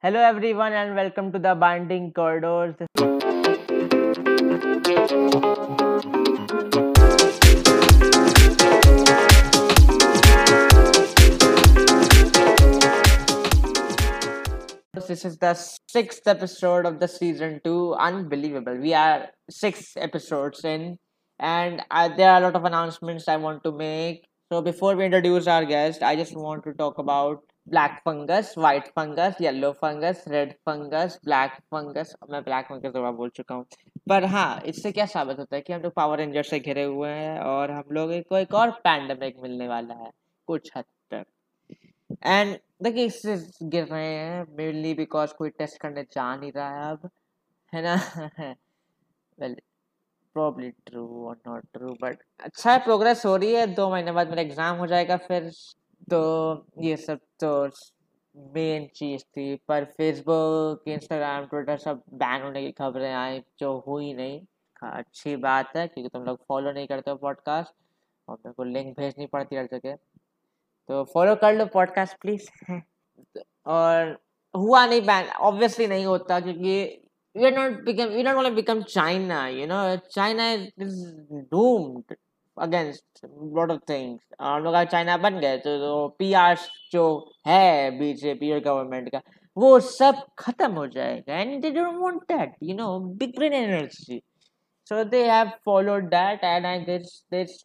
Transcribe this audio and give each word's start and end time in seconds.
Hello, 0.00 0.20
everyone, 0.20 0.72
and 0.74 0.94
welcome 0.94 1.32
to 1.32 1.40
the 1.40 1.56
Binding 1.56 2.12
Corridors. 2.12 2.76
This 14.94 15.24
is 15.24 15.36
the 15.38 15.54
sixth 15.88 16.28
episode 16.28 16.86
of 16.86 17.00
the 17.00 17.08
season 17.08 17.60
two. 17.64 17.94
Unbelievable. 17.94 18.76
We 18.76 18.94
are 18.94 19.30
six 19.50 19.96
episodes 19.96 20.64
in, 20.64 20.98
and 21.40 21.82
uh, 21.90 22.08
there 22.16 22.30
are 22.30 22.38
a 22.38 22.44
lot 22.44 22.54
of 22.54 22.64
announcements 22.64 23.26
I 23.26 23.36
want 23.36 23.64
to 23.64 23.72
make. 23.72 24.28
So, 24.52 24.62
before 24.62 24.94
we 24.94 25.06
introduce 25.06 25.48
our 25.48 25.64
guest, 25.64 26.04
I 26.04 26.14
just 26.14 26.36
want 26.36 26.62
to 26.64 26.72
talk 26.72 26.98
about 26.98 27.40
black 27.68 27.98
fungus 28.04 28.54
white 28.58 28.88
fungus 28.96 29.40
yellow 29.40 29.70
fungus 29.82 30.24
red 30.28 30.52
fungus 30.66 31.18
black 31.24 31.52
fungus 31.72 32.14
मैं 32.30 32.42
black 32.44 32.66
fungus 32.68 32.92
दो 32.92 33.02
बार 33.02 33.12
बोल 33.12 33.30
चुका 33.30 33.54
हूँ। 33.54 33.64
पर 34.08 34.24
हाँ 34.26 34.60
इससे 34.66 34.92
क्या 34.92 35.06
साबित 35.06 35.38
होता 35.38 35.56
है 35.56 35.62
कि 35.62 35.72
हम 35.72 35.80
लोग 35.82 35.92
पावर 35.94 36.18
रेंजर 36.18 36.42
से 36.42 36.60
घिरे 36.60 36.84
हुए 36.84 37.08
हैं 37.10 37.38
और 37.40 37.70
हम 37.70 37.94
लोग 37.94 38.12
को 38.28 38.36
एक 38.38 38.54
और 38.54 38.70
पैंडमिक 38.84 39.36
मिलने 39.42 39.68
वाला 39.68 39.94
है, 39.94 40.10
कुछ 40.48 40.70
हद 40.76 40.84
तक। 41.10 41.24
एंड 42.24 42.56
देखिए, 42.82 43.04
इससे 43.06 43.36
गिर 43.64 43.84
रहे 43.84 44.06
हैं 44.06 44.46
मेनली 44.58 44.94
बिकॉज़ 44.94 45.34
कोई 45.38 45.50
टेस्ट 45.50 45.80
करने 45.80 46.02
जा 46.04 46.34
नहीं 46.36 46.52
रहा 46.52 46.68
है 46.76 46.90
अब, 46.90 47.10
है 47.72 47.82
ना? 47.82 47.94
वेल 49.38 49.56
प्रॉब्ली 50.36 50.70
ट्रू 50.86 51.06
और 51.28 51.36
नॉट 51.46 51.64
ट्रू 51.72 51.92
बट 52.02 52.18
अच्छा 52.40 52.72
है 52.72 52.78
प्रोग्रेस 52.84 53.24
हो 53.26 53.36
रही 53.36 53.52
है। 53.54 53.66
दो 53.74 53.90
महीने 53.90 54.12
बाद 54.12 54.28
मेरा 54.30 54.42
एग्ज़ाम 54.42 54.76
हो 54.76 54.86
जाएगा, 54.86 55.16
फिर 55.18 55.50
तो 56.10 56.66
ये 56.82 56.96
सब 56.96 57.18
तो 57.40 57.70
मेन 58.54 58.86
चीज़ 58.96 59.22
थी 59.22 59.56
पर 59.68 59.84
फेसबुक 59.84 60.88
इंस्टाग्राम 60.88 61.46
ट्विटर 61.46 61.76
सब 61.78 62.02
बैन 62.14 62.42
होने 62.42 62.62
की 62.62 62.72
खबरें 62.72 63.12
आई 63.14 63.42
जो 63.60 63.84
हुई 63.88 64.12
नहीं। 64.14 64.40
हाँ, 64.82 64.98
अच्छी 64.98 65.36
बात 65.36 65.76
है 65.76 65.86
क्योंकि 65.88 66.08
तुम 66.08 66.24
लोग 66.24 66.38
फॉलो 66.48 66.72
नहीं 66.72 66.86
करते 66.86 67.10
हो 67.10 67.16
पॉडकास्ट 67.16 67.74
और 68.28 68.36
मेरे 68.36 68.52
को 68.54 68.64
लिंक 68.64 68.96
भेजनी 68.98 69.26
पड़ती 69.26 69.56
हर 69.56 69.66
जगह। 69.72 69.96
तो 70.88 71.04
फॉलो 71.04 71.34
कर 71.36 71.54
लो 71.54 71.66
पॉडकास्ट 71.66 72.20
प्लीज़ 72.20 72.48
और 73.66 74.18
हुआ 74.54 74.86
नहीं 74.86 75.00
बैन 75.00 75.28
ऑब्वियसली 75.28 75.86
नहीं 75.86 76.06
होता 76.06 76.40
क्योंकि 76.40 77.04
we 77.36 77.46
are 77.46 77.50
not 77.50 77.84
become 77.84 78.14
we 78.14 78.22
not 78.22 78.36
want 78.36 78.48
to 78.48 78.54
become 78.54 78.84
China, 78.84 79.48
you 79.50 79.66
know. 79.66 80.00
China 80.10 80.66
against 82.62 83.26
lot 83.56 83.70
of 83.70 83.80
things 83.88 84.22
हम 84.40 84.62
लोग 84.64 84.82
चाइना 84.84 85.16
बन 85.18 85.38
गए 85.40 85.56
तो, 85.58 85.76
तो 85.78 86.08
पी 86.18 86.32
आर 86.34 86.56
जो 86.92 87.04
है 87.46 87.90
बीजेपी 87.98 88.52
और 88.52 88.60
गवर्नमेंट 88.60 89.10
का, 89.12 89.20
वो 89.56 89.78
सब 89.80 90.22
खत्म 90.38 90.72
हो 90.72 90.86
जाएगा। 90.88 91.36
And 91.36 91.60
they 91.62 91.70
don't 91.70 91.96
want 92.00 92.22
that 92.32 92.54
you 92.62 92.76
know 92.76 92.98
big 93.18 93.32
green 93.36 93.52
energy 93.54 94.20
so 94.90 95.02
they 95.04 95.24
have 95.30 95.50
followed 95.64 96.04
that 96.10 96.44
and 96.44 96.66
I 96.66 96.78
guess 96.80 97.22
this 97.32 97.62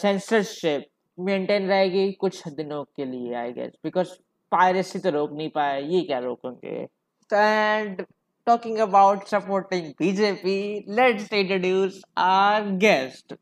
censorship 0.00 0.86
maintain 1.18 1.68
रहेगी 1.68 2.10
कुछ 2.20 2.48
दिनों 2.48 2.82
के 2.96 3.04
लिए 3.04 3.34
आई 3.36 3.52
गेस 3.52 3.72
बिकॉज़ 3.84 4.08
पायरेसी 4.52 4.98
तो 4.98 5.10
रोक 5.10 5.32
नहीं 5.32 5.48
पाए, 5.50 5.80
ये 5.82 6.00
क्या 6.02 6.18
रोकेंगे? 6.18 6.86
And 7.30 8.04
talking 8.46 8.78
about 8.78 9.24
supporting 9.26 9.86
BJP 9.98 10.84
let's 10.96 11.32
introduce 11.32 12.00
our 12.18 12.68
guest 12.82 13.34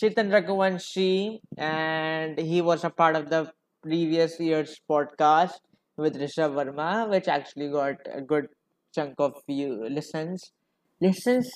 Chetan 0.00 0.30
Raghuvanshi, 0.30 1.40
and 1.56 2.38
he 2.38 2.60
was 2.60 2.84
a 2.84 2.90
part 2.90 3.16
of 3.16 3.30
the 3.30 3.52
previous 3.82 4.38
year's 4.38 4.80
podcast 4.90 5.60
with 5.96 6.20
Rishabh 6.20 6.52
Verma, 6.52 7.08
which 7.08 7.28
actually 7.28 7.70
got 7.70 7.96
a 8.12 8.20
good 8.20 8.48
chunk 8.94 9.14
of 9.18 9.34
view 9.46 9.88
listens, 9.88 10.52
listens, 11.00 11.50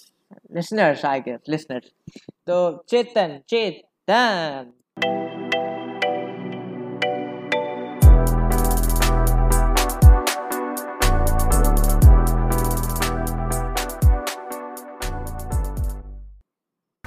listeners, 0.49 1.05
I 1.05 1.21
guess, 1.21 1.41
listeners. 1.47 1.91
So 2.47 2.83
Chetan, 2.91 3.43
Chetan. 3.47 4.73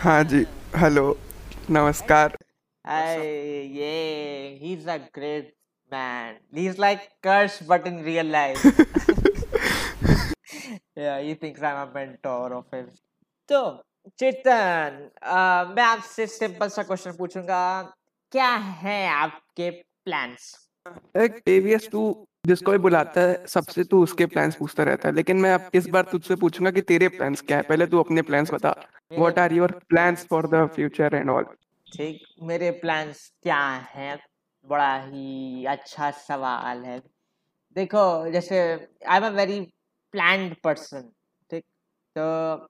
हाँ 0.03 0.23
जी 0.29 0.45
hello 0.77 1.03
नमस्कार 1.70 2.36
Hey, 2.84 3.66
yeah, 3.76 4.44
he's 4.60 4.86
a 4.86 4.98
great 5.12 5.48
man. 5.92 6.36
He's 6.58 6.78
like 6.78 7.02
Kirsch, 7.22 7.56
but 7.70 7.86
in 7.86 7.98
real 8.04 8.28
life. 8.34 8.62
yeah, 10.96 11.20
he 11.20 11.34
thinks 11.34 11.62
I'm 11.62 11.80
a 11.80 11.90
mentor 11.96 12.54
of 12.58 12.64
his. 12.72 12.86
तो 13.48 13.60
चेतन 14.18 14.96
अ, 15.22 15.74
मैं 15.76 15.82
आपसे 15.82 16.26
simple 16.26 16.68
सा 16.68 16.82
question 16.82 17.12
पूछूँगा 17.18 17.60
क्या 18.32 18.50
है 18.82 18.98
आपके 19.08 19.70
प्लान्स 19.70 20.52
एक 21.24 21.40
टीवीएस 21.46 21.88
तू 21.92 22.02
जिसको 22.46 22.72
भी 22.72 22.78
बुलाता 22.78 23.20
है 23.20 23.44
सबसे 23.56 23.84
तू 23.84 24.02
उसके 24.02 24.26
प्लान्स 24.26 24.56
पूछता 24.56 24.82
रहता 24.90 25.08
है 25.08 25.14
लेकिन 25.14 25.36
मैं 25.40 25.52
अब 25.54 25.70
इस 25.74 25.88
बार 25.96 26.08
तुझसे 26.12 26.36
पूछूँगा 26.44 26.70
कि 26.70 26.80
तेरे 26.92 27.08
प्लान्स 27.18 27.40
क्या 27.48 27.56
है 27.56 27.62
पहले 27.68 27.86
तू 27.86 28.00
अपने 28.02 28.22
प्लान्स 28.30 28.52
बता 28.54 28.74
what 29.10 29.38
are 29.38 29.52
your 29.52 29.72
plans 29.88 30.26
for 30.26 30.46
the 30.48 30.66
future 30.74 31.14
and 31.14 31.30
all 31.30 31.44
ठीक, 31.86 32.22
मेरे 32.42 32.70
प्लान्स 32.80 33.28
क्या 33.42 33.60
हैं? 33.92 34.18
बड़ा 34.66 34.96
ही 35.02 35.64
अच्छा 35.66 36.10
सवाल 36.10 36.84
है। 36.84 36.98
देखो, 37.76 38.30
जैसे 38.30 38.58
I 38.62 39.16
am 39.16 39.26
a 39.26 39.30
very 39.30 39.60
planned 40.14 40.54
person 40.64 41.10
ठीक? 41.50 41.64
तो 42.16 42.68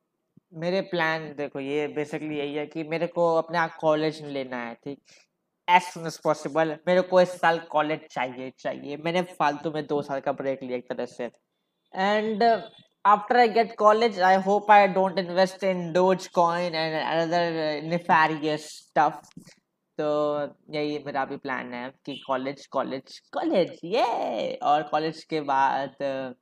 मेरे 0.55 0.81
प्लान 0.91 1.25
देखो, 1.37 1.61
ये 1.61 1.87
बेसिकली 1.89 2.39
यही 2.39 2.55
है 2.55 2.67
कि 2.67 2.83
मेरे 2.85 3.07
को 3.07 3.35
अपना 3.37 3.67
कॉलेज 3.81 4.23
लेना 4.27 4.57
है, 4.59 4.75
ठीक? 4.75 4.99
एज 5.69 5.83
सुन 5.85 6.07
एज 6.07 6.19
पॉसिबल 6.19 6.77
मेरे 6.87 7.01
को 7.03 7.21
इस 7.21 7.33
साल 7.41 7.59
कॉलेज 7.71 8.07
चाहिए 8.11 8.53
चाहिए। 8.59 8.97
मैंने 8.97 9.23
फालतू 9.39 9.71
में 9.71 9.87
दो 9.87 10.01
साल 10.03 10.21
का 10.21 10.33
ब्रेक 10.33 10.63
लिया 10.63 10.77
एक 10.77 10.89
तरह 10.89 11.07
से। 11.07 11.25
And 11.95 12.43
after 13.13 13.37
I 13.37 13.49
get 13.49 13.77
college, 13.77 14.19
I 14.19 14.35
hope 14.49 14.69
I 14.71 14.87
don't 14.87 15.19
invest 15.19 15.63
in 15.63 15.93
Dogecoin 15.93 16.73
and 16.75 16.95
other 17.23 17.47
uh, 17.69 17.89
nefarious 17.93 18.67
stuff. 18.83 19.23
तो 19.99 20.09
यही 20.75 20.99
मेरा 21.07 21.25
भी 21.25 21.37
प्लान 21.37 21.73
है 21.75 21.89
कि 22.07 22.15
कॉलेज 22.27 22.67
कॉलेज 22.73 23.19
कॉलेज 23.35 23.79
ये 23.85 24.05
और 24.63 24.83
कॉलेज 24.91 25.23
के 25.31 25.41
बाद 25.49 25.97
uh, 26.03 26.35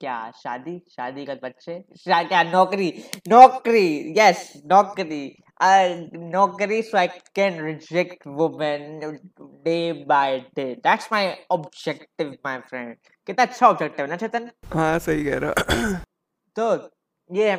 क्या 0.00 0.18
शादी 0.36 0.78
शादी 0.90 1.24
का 1.26 1.34
बच्चे 1.42 1.78
क्या 2.06 2.42
नौकरी 2.42 2.92
नौकरी 3.28 3.88
यस 4.18 4.52
नौकरी 4.72 5.24
uh, 5.60 6.06
नौकरी 6.14 6.82
so 6.84 6.98
I 6.98 7.08
can 7.34 7.60
reject 7.60 8.26
women 8.26 9.20
day 9.64 10.04
by 10.04 10.44
day. 10.54 10.78
That's 10.82 11.10
my 11.10 11.38
objective, 11.50 12.36
my 12.44 12.60
friend. 12.60 12.96
कितना 13.26 13.42
अच्छा 13.42 13.68
ऑब्जेक्टिव 13.68 14.06
ना 14.06 14.16
चेतन 14.16 14.50
हाँ 14.74 14.98
सही 14.98 15.24
कह 15.24 15.38
रहा 15.38 16.02
तो 16.56 16.90
ये 17.30 17.52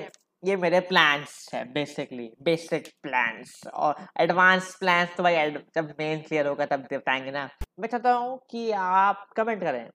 ये 0.46 0.56
मेरे 0.56 0.80
प्लान्स 0.80 1.50
है 1.54 1.64
बेसिकली 1.74 2.30
बेसिक 2.42 2.88
प्लान्स 3.04 3.68
और 3.74 4.06
एडवांस 4.20 4.76
प्लान्स 4.80 5.16
तो 5.18 5.24
भाई 5.24 5.50
जब 5.76 5.94
मेन 6.00 6.22
क्लियर 6.22 6.48
होगा 6.48 6.66
तब 6.66 6.88
बताएँगे 6.94 7.32
ना 7.32 7.50
मैं 7.80 7.88
चाहता 7.88 8.14
हूँ 8.14 8.40
कि 8.50 8.72
आप 8.72 9.28
कमेंट 9.38 9.64
करें 9.64 9.88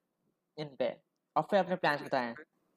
इन 0.58 0.74
पे 0.78 0.94
और 1.36 1.42
फिर 1.50 1.58
अपने 1.60 1.76
प्लान्स 1.76 2.02
बताएँ 2.02 2.34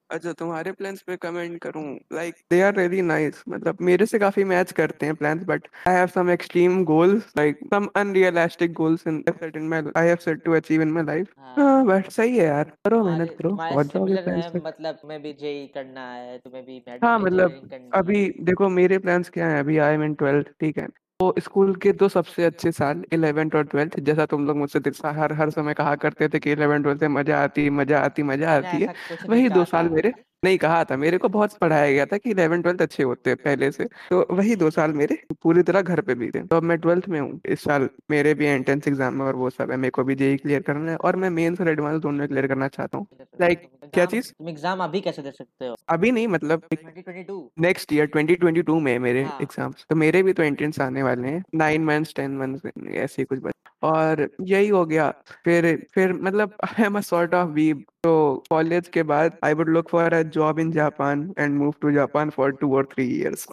अच्छा 0.09 0.31
तुम्हारे 0.33 0.71
प्लान्स 0.71 1.01
पे 1.01 1.15
कमेंट 1.17 1.59
करूँ। 1.61 1.83
Like 2.13 2.35
they 2.51 2.61
are 2.61 2.75
really 2.75 3.01
nice 3.01 3.43
मतलब 3.49 3.77
मेरे 3.81 4.05
से 4.05 4.19
काफ़ी 4.19 4.43
मैच 4.43 4.71
करते 4.71 5.05
हैं 5.05 5.15
plans 5.15 5.43
but 5.43 5.67
I 5.87 5.93
have 5.95 6.07
some 6.07 6.29
extreme 6.29 6.83
goals 6.85 7.31
like 7.37 7.59
some 7.73 7.87
unrealistic 7.95 8.73
goals 8.73 9.07
in 9.07 9.23
set 9.29 9.55
in 9.55 9.67
my 9.69 9.83
I 9.97 10.07
have 10.07 10.17
set 10.17 10.43
to 10.43 10.53
achieve 10.53 10.81
in 10.81 10.91
my 10.91 11.03
life 11.03 11.33
हाँ 11.39 11.85
but 11.85 12.09
सही 12.11 12.37
है 12.37 12.45
यार। 12.45 12.71
करो 12.85 13.03
मेहनत 13.03 13.35
करो। 13.37 13.55
पहुँच 13.55 13.93
जाओगे 13.93 14.15
प्लान्स 14.15 14.45
है 14.45 14.51
पे 14.51 14.59
मतलब 14.59 14.95
तुम्हें 14.95 15.21
भी 15.21 15.33
जेई 15.33 15.65
करना 15.67 16.11
है 16.13 16.38
तुम्हें 16.39 16.65
भी 16.65 16.79
हाँ 17.03 17.17
मतलब 17.19 17.69
अभी 17.94 18.25
देखो 18.41 18.69
मेरे 18.69 18.97
प्लान्स 18.99 19.29
क्या 19.29 19.47
हैं? 19.47 19.59
अभी 19.59 19.77
आई 19.77 19.94
एम 19.94 20.03
इन 20.03 20.13
ट्वेल्थ 20.13 20.47
ठीक 20.59 20.77
है। 20.77 20.88
तो 21.19 21.33
स्कूल 21.39 21.75
के 21.75 21.92
दो 21.92 22.07
सबसे 22.10 22.44
अच्छे 22.44 22.71
साल 22.71 23.04
इलेवेंथ 23.13 23.56
और 23.56 23.63
ट्वेल्थ 23.63 24.00
जैसा 24.00 24.25
तुम 24.25 24.45
लोग 24.48 24.57
मुझसे 24.57 24.80
हर 25.06 25.33
हर 25.33 25.50
समय 25.50 25.74
कहा 25.74 25.95
करते 25.95 26.27
थे 26.30 26.39
कि 26.39 26.51
इलेवेंथ 26.51 26.83
ट्वेल्थ 26.83 27.01
में 27.01 27.10
मज़ा 27.10 27.44
आती 27.44 27.69
मज़ा 27.69 28.00
आती 28.00 28.24
मज़ा 28.24 28.56
आती 28.57 28.81
है। 28.83 28.94
वही 29.30 29.50
दो 29.50 29.65
साल 29.65 29.89
मेरे 29.89 30.13
नहीं 30.44 30.57
कहा 30.57 30.84
था। 30.84 30.95
मेरे 30.98 31.18
को 31.18 31.30
बहुत 31.30 31.57
पढ़ाया 31.57 31.92
गया 31.92 32.06
था 32.06 32.18
कि 32.18 32.30
इलेवन 32.31 32.62
ट्वेल्थ 32.62 32.81
अच्छे 32.81 33.04
होते 33.04 33.30
हैं 33.30 33.38
पहले 33.44 33.72
से। 33.72 33.86
तो 34.10 34.25
वही 34.31 34.56
दो 34.56 34.69
साल 34.72 34.94
मेरे 34.94 35.18
पूरी 35.44 35.63
तरह 35.63 35.81
घर 35.81 36.01
पे 36.01 36.16
बीते 36.16 36.42
तो 36.44 36.57
अब 36.57 36.63
मैं 36.63 36.78
ट्वेल्थ 36.80 37.07
में 37.10 37.19
हूँ। 37.19 37.40
इस 37.48 37.63
साल 37.63 37.90
मेरे 38.12 38.34
भी 38.34 38.45
एंट्रेंस 38.45 38.88
एग्ज़ाम 38.88 39.22
है 39.22 39.28
और 39.28 39.36
वो 39.36 39.50
सब 39.51 39.72
है। 39.72 39.78
मेरे 39.78 39.92
को 39.92 40.04
भी 40.04 40.16
जेई 40.16 40.38
क्लियर 40.38 40.62
करना 40.62 40.92
है 40.92 40.98
और 40.98 41.16
मैं 41.16 41.30
मेंस 41.31 41.62
और 41.62 41.69
एडवांस 41.69 42.01
दोनों 42.01 42.28
क्लियर 42.28 42.48
करना 42.48 42.68
चाहता 42.69 42.98
हूँ। 42.98 43.07
लाइक 43.42 43.69
क्या 43.94 44.06
चीज़? 44.06 44.31
एग्ज़ाम 44.50 44.84
अभी 44.84 45.01
कैसे 45.01 45.22
दे 45.22 45.31
सकते 45.31 45.68
हो? 45.68 45.75
अभी 45.90 46.12
नहीं 46.12 46.28
मतलब 46.30 46.68
2022 46.74 47.42
नेक्स्ट 47.62 47.94
ईयर 47.94 48.10
2022 48.10 48.80
में 48.81 48.92
है 48.92 48.98
मेरे 49.00 49.24
हाँ। 49.24 49.38
एग्ज़ाम्स 49.42 49.86
तो 49.90 49.95
मेरे 49.95 50.24
भी 50.24 50.34
तो 50.34 50.44
एंट्रेंस 50.44 50.80
आने 50.81 51.04
वाले 51.04 51.28
हैं। 51.28 51.44
नाइन 51.56 51.86
मंथ्स 51.86 52.13
टेन 52.16 52.38
मंथ्स 52.38 52.72
ऐसे 52.98 53.24
कुछ 53.25 53.51
और 53.84 54.28
यही 54.42 54.68
हो 54.68 54.86
गया। 54.86 55.10
फिर 55.45 55.75
फिर 55.94 56.13
मतलब 56.16 56.57
I 56.66 56.84
am 56.84 56.98
a 56.98 57.01
sort 57.04 57.34
of 57.36 57.50
weeb 57.51 57.84
तो 58.03 58.44
कॉलेज 58.50 58.88
के 58.88 59.03
बाद 59.09 59.38
I 59.44 59.53
would 59.53 59.69
look 59.69 59.89
for 59.89 60.13
a 60.13 60.21
job 60.38 60.59
in 60.59 60.71
Japan 60.71 61.33
and 61.39 61.53
move 61.57 61.73
to 61.81 61.91
Japan 61.91 62.29
for 62.29 62.51
two 62.61 62.75
और 62.75 62.85
थ्री 62.94 63.05
इयर्स 63.19 63.47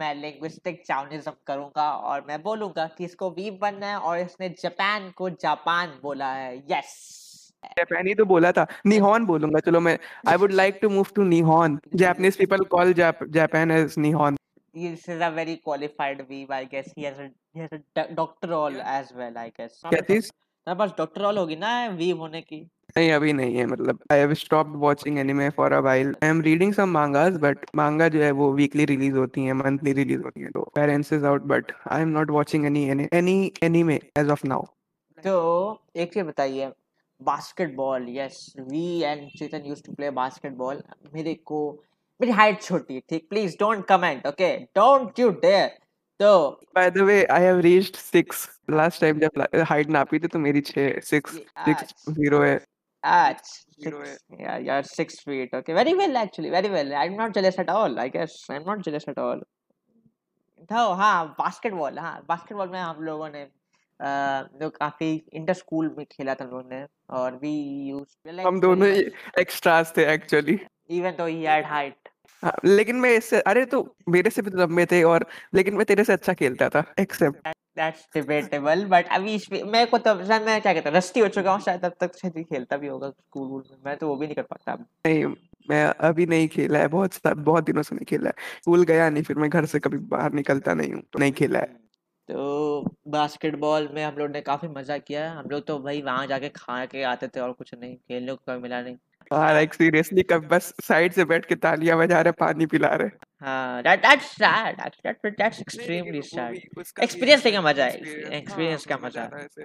मैं 0.00 0.14
लिंग्विस्टिक 0.14 0.82
चाउनिज्म 0.86 1.32
करूँगा 1.46 1.90
और 2.10 2.24
मैं 2.28 2.42
बोलूँगा 2.42 2.86
कि 2.98 3.04
इसको 3.04 3.30
वीव 3.30 3.58
बनना 3.60 3.86
है 3.86 3.98
और 3.98 4.18
इसने 4.18 4.48
जापान 4.62 5.10
को 5.16 5.28
जापान 5.30 5.92
बोला 6.02 6.32
है। 6.32 6.56
यस 6.70 6.90
जापानी 7.78 8.14
तो 8.14 8.24
बोला 8.24 8.52
था। 8.52 8.66
निहॉन 8.86 9.26
बोलूँगा। 9.26 9.60
चलो 9.60 9.80
मैं 9.80 9.98
I 10.28 10.36
would 10.36 10.52
like 10.52 10.78
to 10.82 10.88
move 10.88 11.06
to 11.16 11.22
Nihon 11.22 11.78
Japanese 11.94 12.36
people 12.36 12.64
call 12.74 12.92
Japan 12.92 13.70
as 13.70 13.94
Nihon 13.98 14.36
this 14.74 15.08
is 15.14 15.22
a 15.24 15.30
very 15.38 15.54
qualified 15.64 16.20
weave 16.28 16.52
i 16.58 16.64
guess. 16.68 16.86
He 16.98 17.02
has 17.06 17.18
a 17.22 17.30
he 17.54 17.62
has 17.64 17.72
a 17.72 17.80
do- 17.96 18.12
doctoral 18.20 18.78
as 18.92 19.10
well 19.18 19.34
i 19.40 19.48
guess. 19.56 19.80
क्या 19.86 20.00
चीज़ 20.00 20.30
तुम्हारे 20.30 20.78
पास 20.78 20.90
डॉक्टरॉल 20.98 21.38
होगी 21.38 21.56
ना 21.56 21.72
weave 21.98 22.18
होने 22.18 22.40
की? 22.40 22.60
नहीं 22.96 23.10
अभी 23.12 23.32
नहीं 23.32 23.56
है 23.56 23.64
मतलब 23.66 23.98
I 24.12 24.18
have 24.18 24.32
stopped 24.34 24.76
watching 24.76 25.18
anime 25.18 25.48
for 25.50 25.72
a 25.72 25.78
while 25.80 26.14
I 26.22 26.28
am 26.28 26.40
reading 26.42 26.72
some 26.74 26.88
mangas 26.88 27.36
but 27.40 27.64
manga 27.76 28.08
जो 28.08 28.22
है 28.22 28.30
वो 28.40 28.52
वीकली 28.52 28.84
रिलीज़ 28.84 29.16
होती 29.16 29.44
है 29.44 29.52
मंथली 29.52 29.92
रिलीज़ 29.92 30.22
होती 30.22 30.40
है 30.40 30.50
तो 30.50 30.62
parents 30.74 31.12
is 31.12 31.24
out 31.26 31.42
but 31.46 31.72
I 31.90 32.02
am 32.02 32.08
not 32.08 32.30
watching 32.30 32.66
any 32.66 33.08
any 33.12 33.52
anime 33.62 34.00
as 34.18 34.30
of 34.30 34.46
now 34.46 34.64
तो 35.18 35.36
एक 35.96 36.12
चीज़ 36.14 36.24
बताइए 36.24 36.70
basketball 37.20 38.06
yes 38.08 38.44
we 38.60 38.86
and 39.02 39.28
Chetan 39.38 39.66
used 39.66 39.86
to 39.86 39.92
play 39.92 40.10
basketball 40.10 40.82
मेरे 41.14 41.34
को 41.44 41.60
मेरी 42.20 42.32
हाइट 42.32 42.60
छोटी 42.62 42.94
है 42.94 43.00
ठीक? 43.08 43.28
Please 43.30 43.56
don't 43.60 43.84
comment 43.86 44.26
okay 44.26 44.56
don't 44.76 45.18
you 45.18 45.30
dare 45.42 45.70
तो 46.20 46.48
by 46.76 46.90
the 46.90 46.98
way 47.02 47.22
I 47.24 47.42
have 47.42 47.60
reached 47.60 47.96
6 48.16 48.46
last 48.70 49.00
time 49.00 49.18
जब 49.18 49.46
हाइट 49.68 49.88
नापी 49.90 50.18
थी 50.18 50.26
तो 50.26 50.38
मेरी 50.38 50.60
6 50.62 51.00
6 51.04 51.32
6 52.10 52.58
0 53.04 53.10
है 53.10 53.34
At 53.34 53.46
Zero 53.84 54.04
six, 54.04 54.18
yeah, 54.40 54.58
you're 54.66 54.82
six 54.82 55.20
feet. 55.28 55.54
Okay, 55.54 55.74
very 55.74 55.94
well 55.94 56.16
actually, 56.16 56.50
very 56.50 56.68
well. 56.70 56.92
I'm 56.94 57.16
not 57.16 57.34
jealous 57.34 57.58
at 57.58 57.70
all. 57.70 57.98
I 57.98 58.08
guess 58.08 58.34
I'm 58.50 58.64
not 58.64 58.84
jealous 58.88 59.08
at 59.08 59.18
all. 59.18 59.40
तो 60.70 60.92
हाँ 60.94 61.26
basketball 61.38 61.98
हाँ 61.98 62.14
basketball 62.28 62.68
में 62.68 62.78
हम 62.80 63.02
लोगों 63.02 63.28
ने 63.28 63.42
अ, 63.42 64.08
जो 64.60 64.68
काफ़ी 64.70 65.10
इंटर 65.32 65.54
स्कूल 65.54 65.94
में 65.98 66.04
खेला 66.12 66.34
था 66.34 66.44
हम 66.44 66.50
लोगों 66.50 66.68
ने 66.70 66.86
और 67.18 67.36
वी 67.36 67.52
यूज़ 67.88 68.38
हम 68.40 68.60
दोनों 68.60 68.88
ही 68.88 69.00
एक्स्ट्रास 69.38 69.92
थे 69.96 70.04
एक्चुअली 70.14 70.58
इवन 70.90 71.12
तो 71.12 71.26
ही 71.26 71.42
हैड 71.44 71.66
हाइट 71.66 72.08
हाँ, 72.42 72.52
लेकिन 72.64 72.96
मैं 72.96 73.10
इससे 73.10 73.40
अरे 73.40 73.64
तो 73.64 73.84
मेरे 74.08 74.30
से 74.30 74.42
भी 74.42 74.50
तो 74.50 74.58
लंबे 74.58 74.86
थे 74.86 75.02
और 75.04 75.26
लेकिन 75.54 75.74
मैं 75.74 75.84
तेरे 75.86 76.04
से 76.04 76.12
अच्छा 76.12 76.32
खेलता 76.34 76.68
था 76.68 76.84
एक्सेप्ट। 77.00 77.48
दैट्स 77.76 78.06
डिबेटेबल 78.14 78.84
बट 78.84 79.06
अभी 79.10 79.38
मेरे 79.52 79.84
को 79.86 79.98
तो 79.98 80.14
शायद 80.24 80.42
मैं 80.42 80.60
क्या 80.62 80.72
कहता 80.74 80.90
हूँ 80.90 80.96
रस्टी 80.96 81.20
हो 81.20 81.28
चुका 81.28 81.52
हूँ 81.52 81.60
शायद 81.60 81.84
तब 81.84 81.94
तक 82.00 82.16
शायद 82.16 82.36
ही 82.36 82.42
खेलता 82.44 82.76
भी 82.76 82.86
होगा 82.86 83.10
स्कूल 83.10 83.48
वूल 83.48 83.62
में 83.70 83.78
मैं 83.84 83.96
तो 83.96 84.08
वो 84.08 84.16
भी 84.16 84.26
नहीं 84.26 84.36
कर 84.36 84.42
पाता 84.42 84.74
नहीं 84.74 85.24
मैं 85.68 85.84
अभी 85.84 86.26
नहीं 86.26 86.48
खेला 86.48 86.78
है 86.78 86.88
बहुत 86.88 87.18
बहुत 87.26 87.64
दिनों 87.64 87.82
से 87.82 87.94
नहीं 87.96 88.06
खेला 88.06 88.28
है। 88.28 88.60
स्कूल 88.60 88.82
गया 88.84 89.08
नहीं 89.10 89.22
फिर 89.22 89.36
मैं 89.36 89.48
घर 89.50 89.66
से 89.66 89.78
कभी 89.80 89.98
बाहर 90.10 90.32
निकलता 90.32 90.74
नहीं 90.74 90.92
हूँ 90.92 91.02
तो 91.02 91.18
नहीं 91.18 91.32
खेला 91.32 91.58
है। 91.58 91.66
तो 92.28 92.94
बास्केटबॉल 93.08 93.88
में 93.94 94.02
हम 94.04 94.16
लोग 94.16 94.30
ने 94.30 94.40
काफ़ी 94.40 94.68
मज़ा 94.68 94.98
किया 94.98 95.30
हम 95.32 95.48
लोग 95.50 95.66
तो 95.66 95.78
भाई 95.78 96.02
वहाँ 96.02 96.26
जाके 96.26 96.48
खा 96.48 96.84
के 96.86 97.02
आते 97.02 97.28
थे 97.28 97.40
और 97.40 97.52
कुछ 97.52 97.74
नहीं 97.74 97.96
खेलने 97.96 98.32
को 98.32 98.42
कभी 98.48 98.62
मिला 98.62 98.80
नहीं। 98.82 98.96
हाँ 99.32 99.52
लाइक 99.54 99.74
सीरियसली 99.74 100.22
कब 100.22 100.46
बस 100.48 100.72
साइड 100.84 101.12
से 101.12 101.24
बैठ 101.24 101.44
के 101.46 101.54
तालियाँ 101.56 101.98
बजा 101.98 102.20
रहे 102.20 102.32
पानी 102.40 102.66
पिला 102.66 102.88
रहे? 102.88 103.08
हाँ 103.42 103.82
that 103.82 104.02
that's 104.02 104.26
sad. 104.32 104.80
Actually 104.80 105.04
that 105.06 105.38
that's 105.38 105.60
extremely 105.60 106.22
sad. 106.22 106.56
Experience 107.02 107.44
लेके 107.44 107.60
मज़ा 107.60 107.84
है 107.84 108.36
एक्सपीरियंस 108.38 108.86
का 108.86 108.98
मज़ा 109.02 109.22
है। 109.34 109.64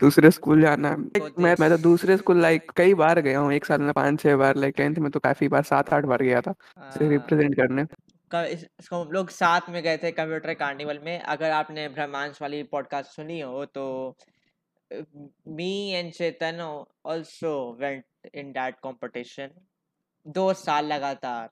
दूसरे 0.00 0.30
स्कूल 0.30 0.60
जाना 0.62 0.96
मैं 0.96 1.54
मैं 1.60 1.70
तो 1.70 1.78
दूसरे 1.82 2.16
स्कूल 2.16 2.40
लाइक 2.42 2.70
कई 2.76 2.94
बार 3.02 3.20
गया 3.20 3.38
हूँ 3.38 3.52
एक 3.52 3.64
साल 3.64 3.80
में 3.80 3.92
पाँच 3.92 4.20
छह 4.20 4.36
बार 4.36 4.56
लाइक 4.56 4.74
टेंथ 4.76 4.98
में 4.98 5.10
तो 5.10 5.20
काफ़ी 5.20 5.48
बार 5.48 5.62
सात 5.64 5.92
आठ 5.92 6.04
बार 6.04 6.22
गया 6.22 6.40
था 6.40 6.54
हाँ, 6.78 6.92
रिप्रेजेंट 7.00 7.56
करने। 7.56 7.86
इसको 8.44 8.96
हम 8.96 9.10
लोग 9.12 9.28
साथ 9.30 9.68
में 9.70 9.82
गए 9.82 9.96
थे 9.96 10.10
कंप्यूटर 10.12 10.54
कार्निवल 10.54 10.98
में 11.04 11.18
अगर 11.18 11.50
आपने 11.50 11.88
ब्रह्मांश 11.88 12.38
वाली 12.42 12.62
पॉडकास्ट 12.72 13.10
सुनी 13.16 13.40
हो 13.40 13.64
तो 13.64 13.84
मी 14.92 15.94
and 15.98 16.12
Chetan 16.12 16.60
also 17.04 17.76
went 17.80 18.04
in 18.34 18.52
that 18.52 18.80
competition. 18.86 19.50
दो 20.26 20.52
साल 20.54 20.86
लगातार। 20.86 21.48